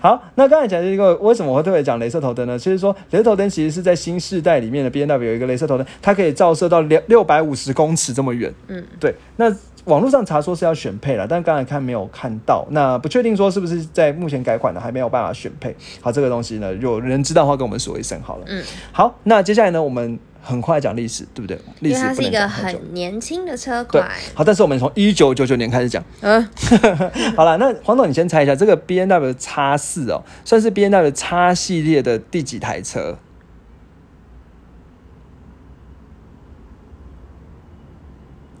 [0.00, 2.58] 好，那刚才讲这个为什么会特别讲镭射头灯呢？
[2.58, 8.52] 其实说镭射头灯其实是在新世代里面的 B N W 有一个镭射头灯，它可以照射到六六百五十公尺这么远。
[8.66, 9.54] 嗯，对，那。
[9.86, 15.74] 网络上查说是要选配了，但刚才看没有看到，那不确定说是不是在目前改款的还没有办法选配。
[16.00, 18.44] 好，这个东西呢，有人知道的话跟我们说一声好了。
[18.46, 21.58] 嗯，好，那接下来呢，我们很快讲历史，对不对？
[21.80, 24.08] 历史它是一个很年轻的车款。
[24.34, 26.02] 好，但是我们从一九九九年开始讲。
[26.20, 26.48] 嗯，
[27.36, 33.16] 好了，那黄总你先猜一下，这个 B N W 叉四哦，算是 B N W 叉系列的第几台车？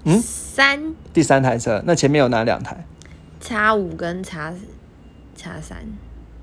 [0.08, 2.86] 嗯，三第三台车，那前面有哪两台？
[3.40, 4.52] 叉五跟叉
[5.36, 5.78] 叉三。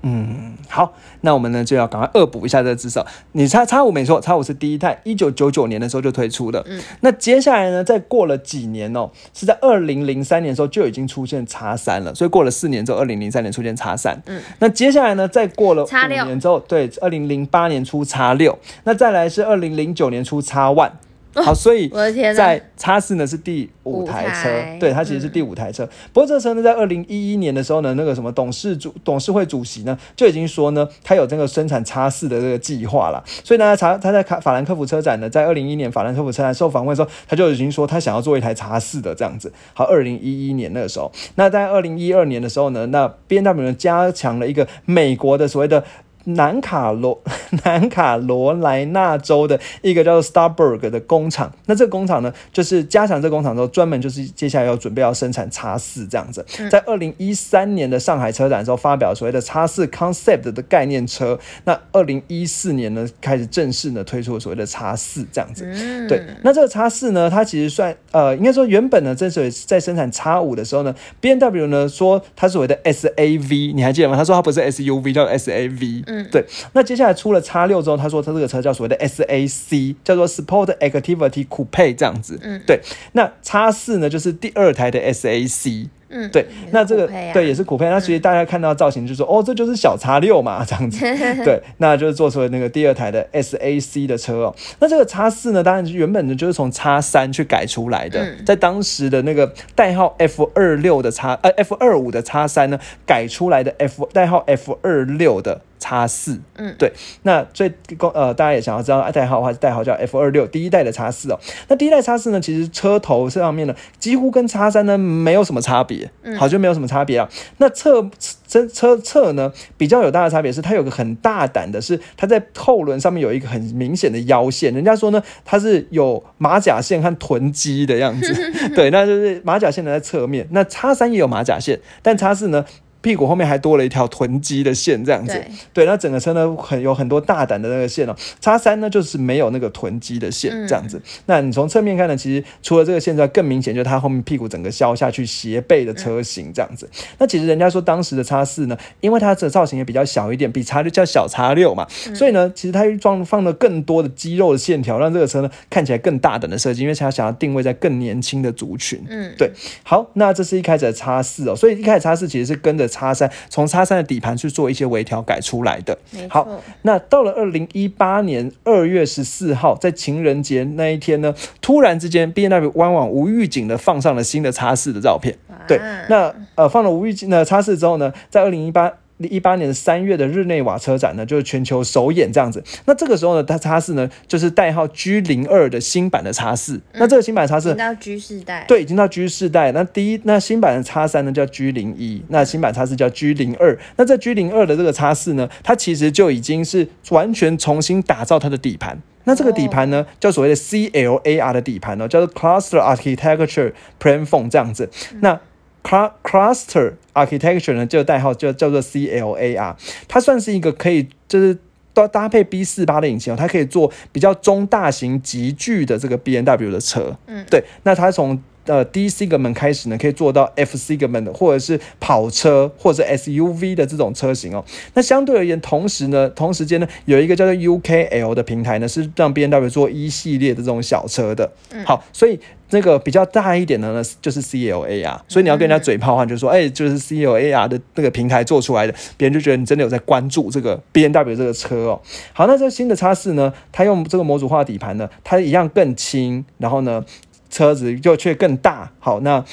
[0.06, 3.02] 嗯，好，那我们呢就要赶快恶补一下这个知识。
[3.32, 6.62] 你叉叉五没错，叉五是第一代，一九九九年的时候就推出的。
[6.66, 14.22] 嗯，那接下来呢，再过了几年哦，是在二零零三年的时候就已经出现叉三了，所以过了四年之后，二零零三年出现叉三。
[14.26, 20.90] 嗯，那接下来呢，再过了五年之后，对，二零零八年出叉六，那再来是二零零九年出叉 One。
[21.42, 21.88] 好，所以
[22.34, 25.84] 在叉四呢是第五台车，对，它其实是第五台车。
[26.12, 33.22] 不过这车呢，在二零一一年的时候呢，那个什么董事主董事会主席呢就已经说呢，他有这个生产叉四的这个计划了。
[33.42, 39.52] 所以呢，查他在卡法兰克福车展呢，在二零一一年法兰克福车展受访问的时候，他就已经说他想要做一台叉四的这样子。
[39.72, 45.84] 好，二零一一年那个时候，那在二零一二年的时候呢，那 B M 加强了一个美国的所谓的。
[46.24, 47.22] 南卡罗
[47.64, 56.44] 南卡罗来纳州的一个叫做 Starburg 的工厂，那这个工厂呢，就是加强这个工厂之后，专门就是接下来要准备要生产叉四这样子。
[56.70, 61.38] 在二零一三年的上海车展的时候，发表所谓的叉四 Concept 的概念车。
[61.64, 65.64] 那二零一四年呢，开始正式呢推出所谓的叉四这样子。
[66.08, 74.16] 对，那这个叉四呢，它其实算呃，应该说原本呢，这是在生产叉五的时候呢，B N W 呢说它所谓的 S A V，你还记得吗？
[74.16, 76.04] 他说它不是 S U V，叫 S A V。
[76.18, 76.44] 嗯，对。
[76.72, 82.38] 那接下来出了叉六之后，他说他这个车叫所谓的 SAC，叫做 Sport Activity Coupe 这样子。
[82.42, 82.80] 嗯，对。
[83.12, 85.88] 那叉四呢，就是第二台的 SAC。
[86.16, 91.00] 嗯，对，那这个对也是酷配，那所以大家看到造型就说，哦，这就是小叉六嘛，这样子。
[91.42, 94.54] 对，那就是做出了那个第二台的 S A C 的车哦。
[94.78, 106.40] 那这个叉四呢，当然原本呢就是从叉三去改出来的，在当时的那个代号 F 二六的叉呃 F 二五的叉三呢改出来的 F 代号 F 二六的叉四。
[106.56, 106.90] 嗯，对。
[107.24, 111.38] 那最公呃大家也想要知道代号的话，代号叫 F 二六，第一代的叉四哦。
[111.68, 116.10] 那第一代叉四呢，其实车头上面呢几乎跟叉三呢没有什么差别。
[116.38, 117.28] 好，就没有什么差别啊。
[117.58, 118.08] 那侧
[118.48, 124.72] 车车侧呢，比较有大的差别是，它有个很大胆的，是它在后轮上面有一个很明显的腰线。
[124.72, 128.34] 人家说呢，它是有马甲线和臀肌的样子。
[128.74, 130.48] 对，那就是马甲线呢在侧面。
[130.52, 132.64] 那叉三也有马甲线，但叉四呢？
[133.04, 135.38] 屁股后面还多了一条臀肌的线，这样子。
[135.74, 138.16] 对，那整个车呢很有很多大胆的那个线哦。
[138.40, 140.98] 叉三呢就是没有那个臀肌的线，这样子。
[141.26, 146.88] 那你从侧面看呢，其实除了这个线之外，更明显就是它后面屁股整个削下去斜背的车型这样子。
[147.18, 159.04] 那其实人家说当时的叉四呢，因为它的造型也比较小一点，比叉六叫小叉六嘛，所以呢，其实它装放了更多的肌肉的线条，让这个车呢看起来更大胆的设计，因为它想要定位在更年轻的族群。
[159.10, 159.50] 嗯，对。
[159.82, 162.88] 好，那这是一开始的叉四哦，所以一开始叉四其实是跟着。
[162.94, 165.98] 叉三从叉三的底盘去做一些微调改出来的。
[166.28, 166.46] 好，
[166.82, 175.36] 那到了二零一八年二月十四号，在情人节那一天呢，突然之间，B N W 官网无预警的放上了新的叉四的照片。
[175.66, 178.92] 对，那呃放了无预警的叉四之后呢，在二零一八。
[179.18, 182.62] 一八年三月的日内瓦车展呢，就是全球首演这样子。
[182.86, 186.80] 那这个时候呢，它叉四呢就是代号 G 零二的新版的叉四。
[186.94, 189.72] 那这个新版叉四到 G 四代，对，已经到 G 四代。
[189.72, 193.78] 那第一，那新版的叉三呢叫 G 零一，那新版叉四叫 G 零二。
[193.96, 199.00] 那这 G 零二的这个叉四呢，它其实就已经是完全重新打造它的底盘。
[199.26, 204.90] 那这个底盘呢，叫所谓的 C L A R 的底盘呢，叫做 Cluster Architecture Platform 这样子。
[205.20, 205.40] 那
[205.84, 209.74] Cluster Architecture 呢，这个代号就叫做 CLAR，
[210.08, 211.56] 它算是一个可以就是
[211.92, 217.16] 搭搭配 B 四八的引擎哦，它可以做比较中大型级距的这个 B N W 的车。
[217.26, 224.64] 嗯，对，那它从呃，D segment 开始呢，可以做到 F segment 或者是跑车或者 SUV 的这种车型哦。
[224.94, 231.52] 那相对而言，同时呢，同时间呢，有一个叫做 UKL 的平台呢，是让 B N W 做一系列的这种小车的。
[231.84, 232.40] 好，所以。
[232.74, 242.00] 那个比较大一点的呢，就是 CLA 啊，所以你要跟人家嘴炮的话，就说，哎，就是 CLA 啊的那个平台做出来的，别人就觉得你真的有在关注这个 B N W 这个车哦。
[242.32, 247.04] 好，那这个新的叉四呢，它用这个模组化底盘呢，它一样更轻，然后呢，
[247.48, 248.90] 车子就却更大。
[248.98, 249.44] 好，那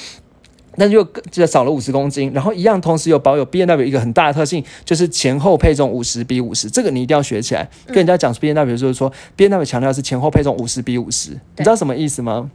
[0.76, 7.68] 那就就少了五十公斤，然后一样同时有保有 B N W 一个很大的特性，就是前后配重五十比五十，这个你一定要学起来。
[7.86, 12.50] 跟人家讲 B N W 就是说 B N W 强调是前后配重五十比五十，你知道什么意思吗？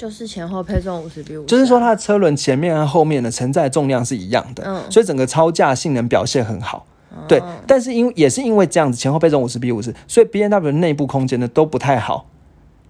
[0.00, 6.86] 就是前后配重五十比五，就是说它的车轮前面和后面的承载重量是一样的，嗯，所以整个超驾性能表现很好，
[7.28, 7.42] 对。
[7.66, 12.26] 但是因也是因为这样子前后配重五十比五十，所以 B N W 内部空间呢都不太好，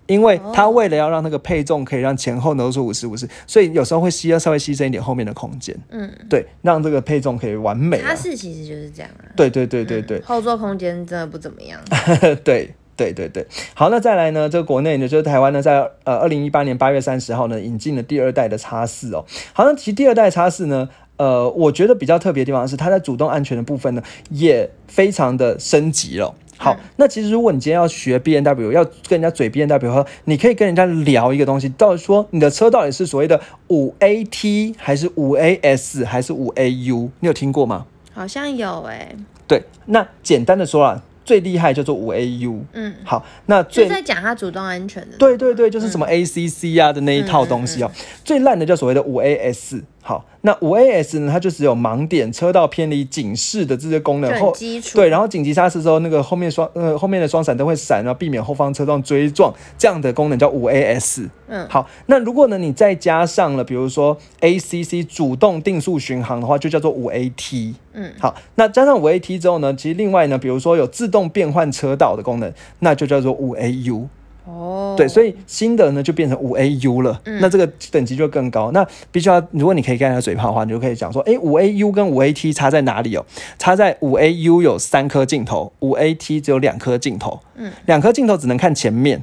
[0.07, 8.01] 因为它为了要让那个配重可以让前后都是五十五十，所以有时候会牺稍微牺牲一点后面的空间，嗯，对，让这个配重可以完美。
[8.01, 11.81] 它是其实就是这样啊，对对对对对，后座空间真的不怎么样，
[12.45, 12.73] 对。
[13.01, 14.47] 对对对，好，那再来呢？
[14.47, 19.25] 这个国内呢，就是台湾呢，在呃二零一八年八月三十号呢，引进了第二代的叉四哦。
[19.55, 20.87] 好，那其实第二代叉四呢，
[21.17, 26.35] 呃，我觉得比较特别的地方是，它在主动安全的部分呢，也非常的升级了。
[26.59, 37.11] 好，那其实如果你今天要学 B N W，要跟人家嘴 B N W 和你可以跟人家聊一个东西，到底说你的车到底是所谓的五 A T 还是五 A S 还是五 A U？
[37.21, 37.87] 你有听过吗？
[38.13, 39.17] 好像有诶。
[39.47, 41.03] 对，那简单的说啊。
[41.31, 47.91] 最厉害叫做五 AU，嗯，好，那最在讲它主动安全的，对对对，就是什么 ACC 啊的那一套东西哦。
[48.25, 50.25] 最烂的叫所谓的五 AS，好。
[50.43, 51.31] 那五 AS 呢？
[51.31, 54.41] 它就只有盲点、车道偏离、警示的这些功能。
[54.41, 54.51] 后
[54.95, 61.29] 对，然后紧急刹车之后，那个后面双呃后面的双闪灯会闪，然后避免后方车撞追撞，这样的功能叫五 AS。
[61.49, 61.87] 嗯，好。
[62.07, 67.75] 那如果呢，你再加上了，比如说 ACC 主动定速巡航的话，就叫做五 AT。
[67.93, 68.35] 嗯，好。
[68.55, 74.07] 那加上五 AT 之后呢，其实另外呢，比如说有自动变换车道的功能，那就叫做五 AU。
[74.51, 78.71] 哦，对，所以新的呢就变成五 AU 了，那这个等级就更高。
[78.73, 83.25] 那必须要，如果你可以跟他嘴炮的话，你就可以讲说，哎，五 AU 跟五 AT 差在哪里哦？
[83.59, 87.41] 差在五 AU 有三颗镜头，五 AT 只有两颗镜头。
[87.55, 89.23] 嗯，两颗镜头只能看前面，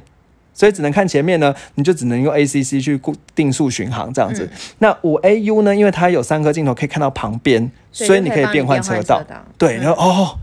[0.54, 4.48] 所以只能看前面呢，你就只能用 ACC 去固定速巡航这样子。
[4.78, 9.22] 那五 AU 呢，因为它有三颗镜头可以看到旁边，所以你可以变换车道。
[9.56, 10.38] 对，然后哦。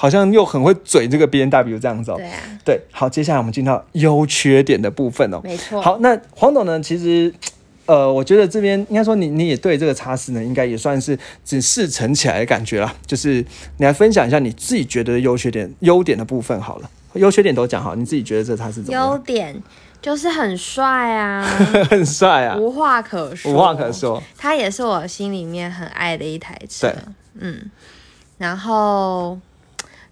[0.00, 5.82] 好像又很会嘴这个 B N W 这样子哦，对啊，对，好，接下来我们进到优缺点的部分哦，没错。
[5.82, 7.34] 好，那黄董呢，其实，
[7.84, 12.94] 呃，我觉得这边应该说你你也对这个叉四呢，应该也算是只是成起来的感觉啦。
[13.04, 13.44] 就是
[13.78, 19.10] 你来分享一下你自己觉得优缺点、优点的部分好了，优缺点都讲好，你自己觉得这叉四怎么样？
[19.10, 19.60] 优点
[20.00, 21.42] 就是很帅啊，
[21.90, 24.22] 很帅啊，无话可说，无话可说。
[24.36, 26.94] 它也是我心里面很爱的一台车，
[27.34, 27.68] 嗯，
[28.38, 29.36] 然后。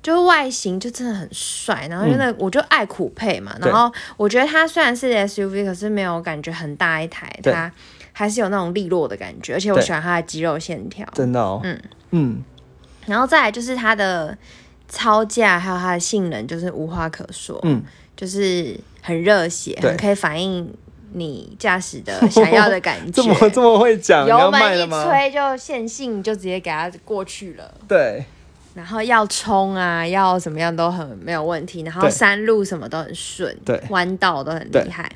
[0.06, 7.72] 就是外形就真的很帅，然后真的我就爱酷配嘛，然后我觉得它虽然是 SUV，可是没有感觉很大一台，它
[8.12, 11.82] 还是有那种利落的感觉，而且我喜欢它的肌肉线条，真的哦，嗯。
[12.12, 12.44] 嗯，
[13.06, 14.38] 然后再来就是它的
[14.88, 17.82] 超价还有它的性能就是无话可说，嗯，
[18.14, 20.72] 就是很热血，很可以反映
[21.14, 28.24] 你驾驶的想要的感 觉，这么这么会讲，油门一吹就线性就直接给它过去了，对。
[28.76, 35.10] 然后要冲啊，要怎么样都很没有问题，然后山路什么都很顺，对，弯道都很厉害。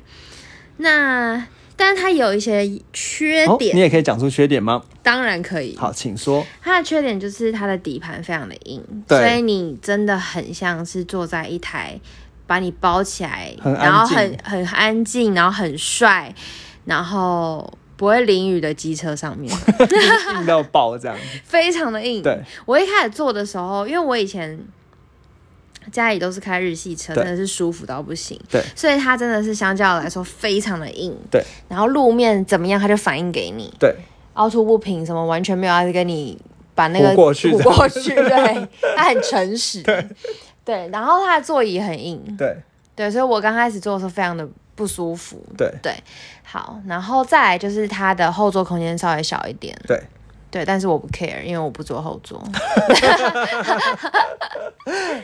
[0.77, 1.45] 那
[1.75, 4.81] 但是它有一些缺点，你也可以讲出缺点吗？
[5.03, 5.77] 当然可以。
[5.77, 6.43] 好，请说。
[6.59, 11.99] 它的缺点就是它的底盘非常的硬，所以你真的很像是坐在一台
[12.47, 16.33] 把你包起来，然后很很安静，然后很帅，
[16.85, 17.71] 然后。
[18.01, 19.55] 不会淋雨的机车上面，
[20.33, 22.23] 硬到爆这样， 非常的硬。
[22.23, 24.59] 对，我一开始坐的时候，因为我以前
[25.91, 28.39] 家里都是开日系车，真的是舒服到不行。
[28.49, 31.15] 对，所以它真的是相较来说非常的硬。
[31.29, 33.71] 对，然后路面怎么样，它就反应给你。
[33.77, 33.95] 对，
[34.33, 36.35] 凹凸不平什么完全没有，要跟你
[36.73, 38.15] 把那个过去过去。
[38.17, 39.83] 对，它很诚实。
[39.83, 40.07] 对，
[40.65, 42.19] 对，然后它的座椅很硬。
[42.35, 42.57] 对，
[42.95, 44.49] 对，所以我刚开始坐的时候非常的。
[44.75, 45.93] 不舒服，对对，
[46.43, 50.01] 好，然后再来就是它的后座空间稍微小一点，对
[50.49, 52.41] 对，但是我不 care，因为我不坐后座。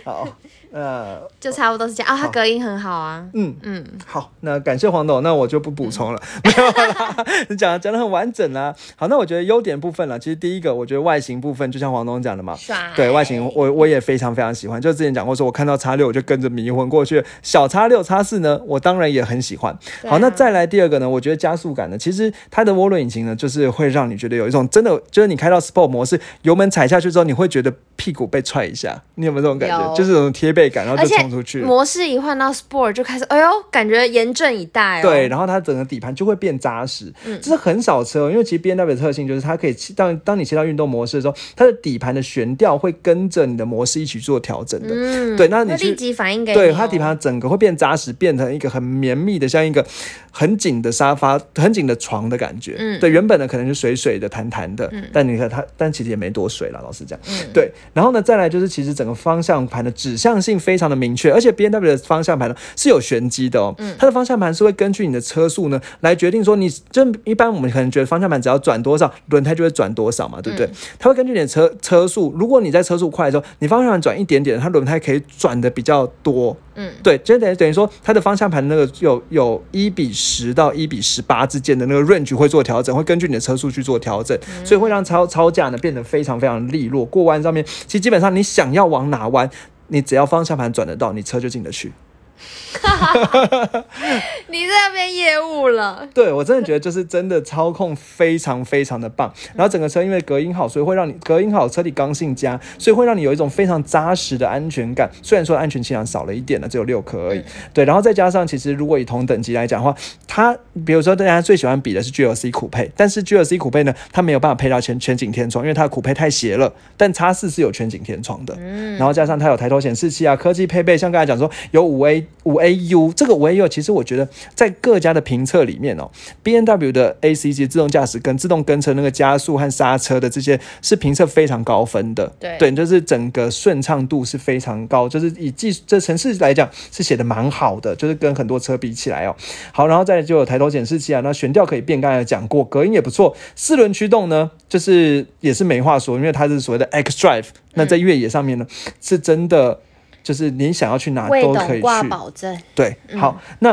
[0.06, 0.28] 好。
[0.72, 3.26] 呃，就差不多是这样啊，它隔音很好啊。
[3.34, 6.22] 嗯嗯，好，那感谢黄董，那我就不补充了。
[6.44, 8.74] 没有啦，你讲讲的很完整啊。
[8.96, 12.58] 好，那我觉得优点部分了，其实第一个，我觉得外形部分，就像黄董讲的嘛，
[12.96, 14.82] 对外形，我我也非常非常喜欢。
[14.82, 17.24] 就之前讲过，说我看到叉六，我就跟着迷魂过去。
[17.42, 19.78] 小叉六、叉四呢，我当然也很喜欢。
[20.08, 29.94] 好，那再来第二个呢，我觉得加速感呢，其实它的涡轮引擎呢，就是会让你觉得有一种真的，就是你开到 Sport 模式，油门踩下去之后，你会觉得屁股被踹一下，你有没有这种感觉？
[29.96, 31.62] 就是这种贴背感，然后就冲出去。
[31.62, 35.02] 模式一换到 Sport 就开始，哎呦，感觉严阵以待。
[35.02, 44.90] 对，然后它整个底盘就会变扎实，这是很少车，因为其实 B N W 的特性就是它可以当当你切到运动模式的时候，它的底盘的悬吊会跟着你的模式一起做调整的。
[44.92, 49.86] 嗯，对，那你立即反应给对它底盘整个会变扎实，变成一个很绵密的，像一个
[50.32, 52.76] 很紧的沙发、很紧的床的感觉。
[52.80, 57.20] 嗯，对，原本的可能是水水的、弹弹的，但你看它，但其实也没多水了，老实讲。
[57.28, 63.76] 嗯，对，然后呢，再来就是其实整个方向盘的指向性非常的明确，而且 B N W 的方向盘呢是有玄机的哦。
[63.78, 70.70] 嗯，它的方向盘是会根据你的车速呢来决定说，你就一般我们可能觉得方向盘只要转多少，轮胎就会转多少嘛，对不对？
[70.98, 76.56] 它会根据你的车车速，如果你在车速快的时候，你方向盘转一点点，它轮胎可以转的比较多。
[76.76, 87.04] 嗯，对，就等于等于说，它的方向盘那个有有一比十到一比十八之间的那个 range 会做调整，会根据你的车速去做调整，所以会让超超价呢变得非常非常利落。
[87.04, 89.50] 过弯上面，其实基本上你想要往哪弯，
[89.88, 91.94] 你只要方向盘转得到，你车就进得去。
[94.50, 96.08] 你在那边业务了？
[96.14, 105.10] 对我真的觉得就是真的操控非常非常的棒，然后整个车因为隔音好，所以会让你隔音好，车体刚性佳，所以会让你有一种非常扎实的安全感。
[105.22, 107.42] 虽然说安全气囊少了一点呢，只有六颗而已。
[107.74, 109.96] 对，然后再加上其实如果以同等级来讲的话，
[110.28, 116.72] 它比如说大家最喜欢比的是 GLC 酷配，但是 GLC 酷配呢，它没有办法配到全全景天窗，因为它的酷配太斜了。
[116.96, 123.14] 但叉四是有全景天窗的，嗯，然后加上它有抬头显示器啊，科技配备，像刚才讲说有五 A 五 AU。
[123.14, 126.10] 这个五 A U 其实我觉得在各家的评测里面哦
[126.44, 132.32] ，B N W 的 A C G 自动驾驶跟自动跟车那个加速和刹车的这些是评测非常高分的。
[132.40, 139.36] 对，对，就是整个顺畅度是非常高，就是以技这城市来讲是写的蛮好的，就是跟很多车比起来哦。
[139.72, 143.36] 好，然后再就有抬头显示器啊，那悬吊可以变，刚才讲过，隔音也不错。
[143.56, 148.66] 四轮驱动呢，就是也是没话说，因为它是所谓的 X Drive，那在越野上面呢，
[149.02, 149.80] 是真的。
[150.28, 152.94] 就是你想要去哪都可以去，保证对。
[153.16, 153.72] 好，那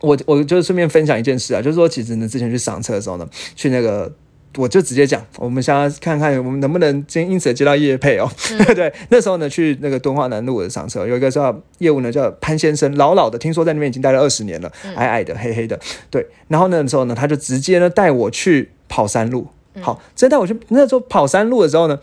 [0.00, 4.12] 我我就顺便分享一件事啊，就是说其实呢，之前去上车的时候呢，去那个
[4.56, 8.28] 我就直接讲，我们想要看看我们能不能今因此接到业配哦。
[8.74, 15.78] 对，那时候呢去那个敦化南路的上车，有一个叫业务呢叫潘先生，老老的，听说在那边已经待了二十年了，矮矮的，黑黑的。
[16.10, 19.46] 对，然后那时候呢，他就直接呢带我去跑山路。
[19.80, 21.96] 好，直接带我去那时候跑山路的时候呢。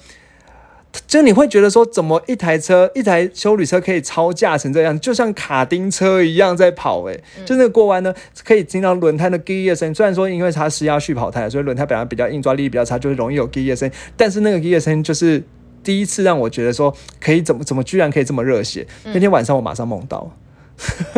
[1.06, 8.14] 就你会觉得说，怎么一台车一台修旅车可以超价成这样，就像卡丁车一样在跑哎，就那个过弯呢，
[8.44, 9.94] 可以听到轮胎的 G 的声音。
[9.96, 13.94] 虽然说因为它是压续跑胎，所以轮胎本来比较硬，抓力比较差，就是容易有 G 的声音。
[14.16, 15.44] 但是那个 G 的声音就是
[15.84, 18.86] 第一次让我觉得说，可以怎么怎么居然可以这么热血。
[19.04, 20.30] 那天晚上我马上梦到。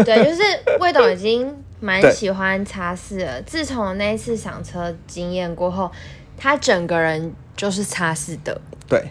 [0.03, 0.41] 对，就是
[0.79, 3.41] 魏董已经蛮 喜欢叉四了。
[3.43, 5.89] 自从那一次赏车经验过后，
[6.37, 8.59] 他整个人就是叉四的。
[8.89, 9.03] 对，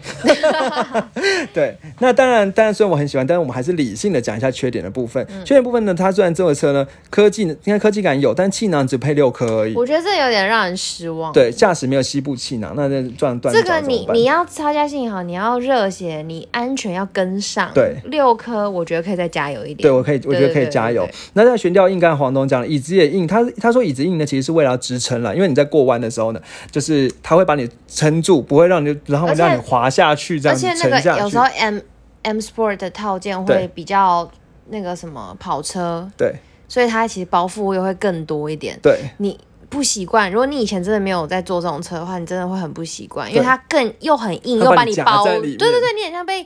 [1.53, 5.25] 对，那当然，当然，虽然我很喜欢，但是我们还是理性的讲一下缺点的部分。
[5.45, 9.73] 缺点部分呢，它虽然这个车呢，科技，应该科技感有，但气囊只配六颗而已。
[9.75, 11.31] 我觉得这有点让人失望。
[11.31, 13.55] 对，驾驶没有西部气囊，那那撞断。
[13.55, 17.71] 这个你你要超加性好，你要热血，你安全要跟上。
[17.73, 19.83] 对，六颗我觉得可以再加油一点。
[19.83, 21.07] 对，我可以，我觉得可以加油。
[21.33, 23.25] 那在悬吊硬，刚才黄东讲了，椅子也硬。
[23.25, 29.61] 他他说椅子硬呢，其实是为了要支撑了，因为你在过弯的时候呢，就是他会把你撑住，不会让你，然后让你。
[29.69, 31.79] 滑下去，这样而且那个有时候 M
[32.23, 34.29] M Sport 的套件会比较
[34.69, 36.33] 那个什么跑车，对，
[36.67, 38.79] 所以它其实包覆又会更多一点。
[38.81, 39.39] 对，你
[39.69, 46.45] 不习惯，如果你以前真的没有在坐这种车的话，你真的会很不习惯，因为它更又很硬，又把你包，对对对，你很像被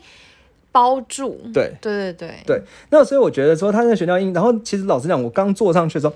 [0.72, 1.42] 包住。
[1.54, 1.74] 对。
[1.82, 2.44] 对对对。
[2.46, 6.14] 对，那所以我觉得说它那悬吊硬，然后其实老实讲，我刚坐上去的时候。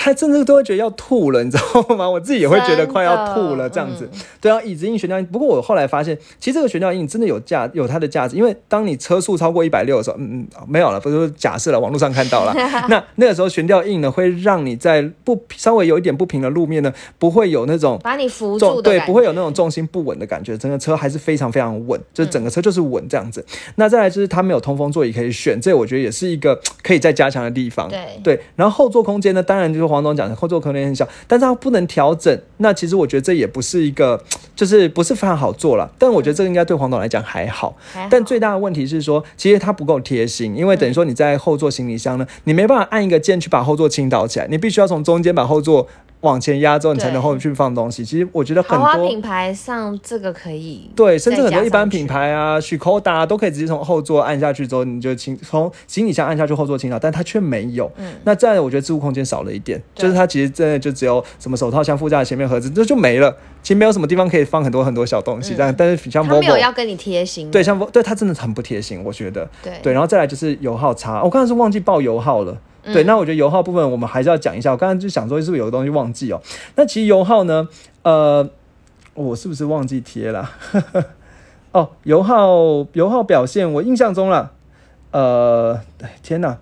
[0.00, 2.08] 开真的都会觉得要吐了，你知道吗？
[2.08, 4.08] 我自己也会觉得快要吐了，这样子。
[4.40, 5.22] 对啊，椅子硬悬吊。
[5.24, 8.34] 不过我后来发现，其实这个悬吊硬真的有价，有它的价值。
[8.34, 12.54] 因为当你车速超过一百六的时候，嗯嗯，没有了，不是假设了，网络上看到了。
[12.88, 20.56] 那那个时候悬吊硬呢，会让你在不稍微有一点不平的路面呢，不会有那种把你扶住，对，不会有那种重心不稳的感觉。
[20.56, 23.44] 整个车还是非常非常稳，就是整个车就是稳这样子。
[23.74, 27.86] 那再来就是它没有通风座椅可以选，这我觉得也是一个可以再加强的地方。
[27.90, 29.80] 对对，然后后座空间呢，当然就。
[29.80, 32.40] 就黄总讲的后座可能很小，但是它不能调整。
[32.58, 34.22] 那其实我觉得这也不是一个，
[34.56, 35.90] 就是不是非常好做了。
[35.98, 37.76] 但我觉得这个应该对黄总来讲还好。
[38.08, 45.86] 但最大的问题是说，其实它不够贴心，因为等于说你在后座行李箱呢，你没办法按一个键去把后座倾倒起来，你必须要从中间把后座
[46.20, 48.04] 往前压之后，你才能后去放东西。
[48.04, 57.90] 其实我觉得很多品牌上这个可以对，甚至很多一般品牌啊，许扣达都可以直接从后座按下去之后，你就清从行李箱按下去后座清扫，但它却没有。
[57.96, 63.34] 嗯，那这样我觉得置物空间少了一点，就是它其实真的就只有什么手套箱、副驾前面盒子，这就没了。
[63.62, 65.74] 其实没有什么地方可以放很多很多小东西，这样。
[65.76, 69.48] 但是像 Volvo 没有要跟你贴心，对，像对它真的很不贴心，我觉得。
[69.62, 72.56] 对对，然后再来就是油耗差，我刚才是忘记报油耗了。
[72.84, 74.72] 对，那我觉得油耗部分我们还是要讲一下。
[74.72, 76.40] 我刚刚就想说，是不是有个东西忘记哦？
[76.76, 77.68] 那其实油耗呢，
[78.02, 78.48] 呃，
[79.14, 80.50] 我是不是忘记贴了？
[81.72, 84.52] 哦，油耗油耗表现，我印象中了。
[85.10, 85.80] 呃，
[86.22, 86.58] 天哪，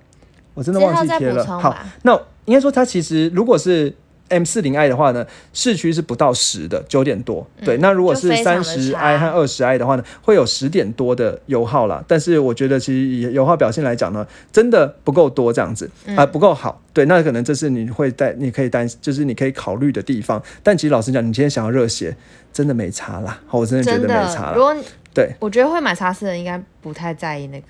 [0.54, 1.44] 我真的忘记贴了。
[1.44, 3.94] 好，那应该说它其实如果是。
[4.28, 7.46] M 四零 i 的话呢，市区是不到十的，九点多。
[7.64, 12.02] 对，那如果是三十 i 和二十 i 的话呢，会有十点多的油耗啦。
[12.06, 16.80] 但是我觉得，其实以油耗表现来讲呢，真的不够多这样子啊，不够好。
[16.92, 20.42] 对，那可能这是你会担，你可以担，就是你可以考虑的地方。
[20.62, 22.16] 但其实老实讲，你今天想要热血，
[22.52, 23.40] 真的没差啦。
[23.50, 24.52] 我真的觉得没差。
[24.54, 24.74] 如果
[25.14, 27.68] 对，我觉得会买叉四的应该不太在意那个。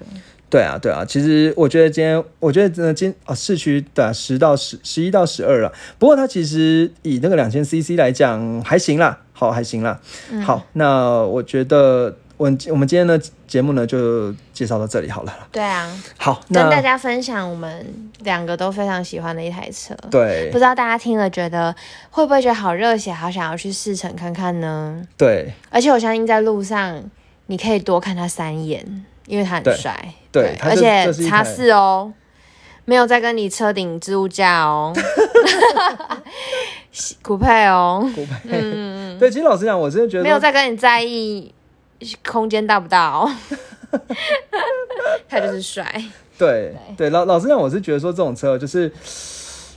[0.51, 5.71] 对啊，对啊，其实我觉得今天，我觉得真的今啊市区的十到十十一到十二了。
[5.99, 10.01] 不过它其实以那个两千 CC 来讲还行啦，好还行啦。
[10.43, 15.49] 好，那我觉得我我们今天的节目呢就介绍到这里好了。
[15.53, 19.95] 对啊，好，跟大家分享我们两个都非常喜欢的一台车。
[20.11, 21.75] 对，不知道大家听了觉得
[22.11, 25.03] 会不会觉得好热血，好想要去试乘看看呢？
[25.19, 27.03] 对，而且我相信在路上
[27.49, 29.05] 你可以多看它三眼。
[29.29, 32.13] 因为他很帅，对，而且叉四哦，
[32.87, 34.93] 没有在跟你车顶置物架哦，
[37.23, 41.53] 酷配哦，酷配，嗯嗯 对，其实老实讲，我真的觉得没有在跟你在意
[42.27, 43.31] 空间大不大哦，
[45.29, 46.03] 他就是帅，
[46.39, 46.75] 对。
[46.97, 48.91] 对，老老实讲，我是觉得说这种车就是，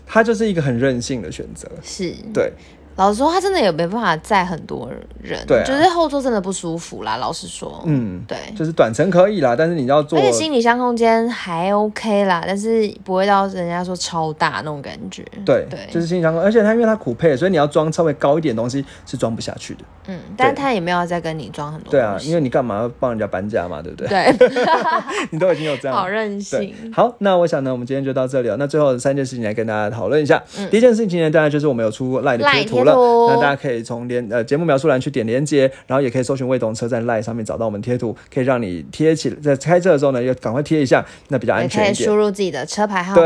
[0.07, 2.13] 它就是一个很任性的选择，是。
[2.33, 2.53] 对。
[3.01, 4.87] 老实说，他真的也没办法载很多
[5.19, 7.17] 人，对，就是后座真的不舒服啦。
[7.17, 15.25] 老实说，嗯，对，就是短程可以啦，但是你要坐，而且行李箱空间还 OK 啦，但是不会到人家说超大那种感觉。
[15.43, 19.81] 对，对，就是行李箱，而且它因为它苦配，所以你要装稍微高一点东西是装不下去的。
[20.07, 21.89] 嗯，但是他也没有再跟你装很多。
[21.89, 24.07] 对啊，因为你干嘛要帮人家搬家嘛，对不对？
[24.37, 24.49] 对，
[25.31, 26.75] 你都已经有这样，好任性。
[26.93, 28.57] 好，那我想呢，我们今天就到这里了。
[28.57, 30.41] 那最后三件事情来跟大家讨论一下。
[30.69, 41.95] 第一件事情呢，当然就是我们有出赖的贴图了，那大家可以从连呃节目描述栏去点连接，然后也可以搜寻魏董车在赖上面找到我们贴图，可以让你贴起在开车的时候呢，要赶快贴一下，那比较安全一点。
[41.95, 43.21] 可以输入自己的车牌号码，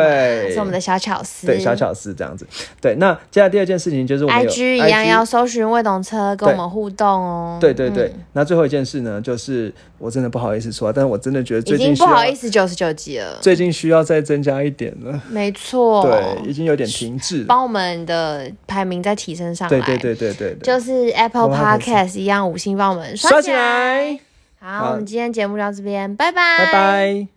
[0.51, 2.45] 是我们的小巧思，对小巧思这样子。
[2.81, 7.57] 对，那接下来第二件事情就是我们 I G 一样要搜寻魏董车，跟我们互动哦。
[7.59, 15.21] 对对对，那最后一件事呢，就是我真的不好意思说，但是我真的觉得最近不好意思九十九集了，最近需要再增加一点了。
[15.29, 19.81] 没错，对，已经有点停滞，帮我们的排名再提升上来。
[19.81, 24.17] 对对对对对，就是 Apple Podcast 一样五星帮我们刷起来。
[24.59, 27.27] 好，我们今天节目到这边，拜拜，拜拜。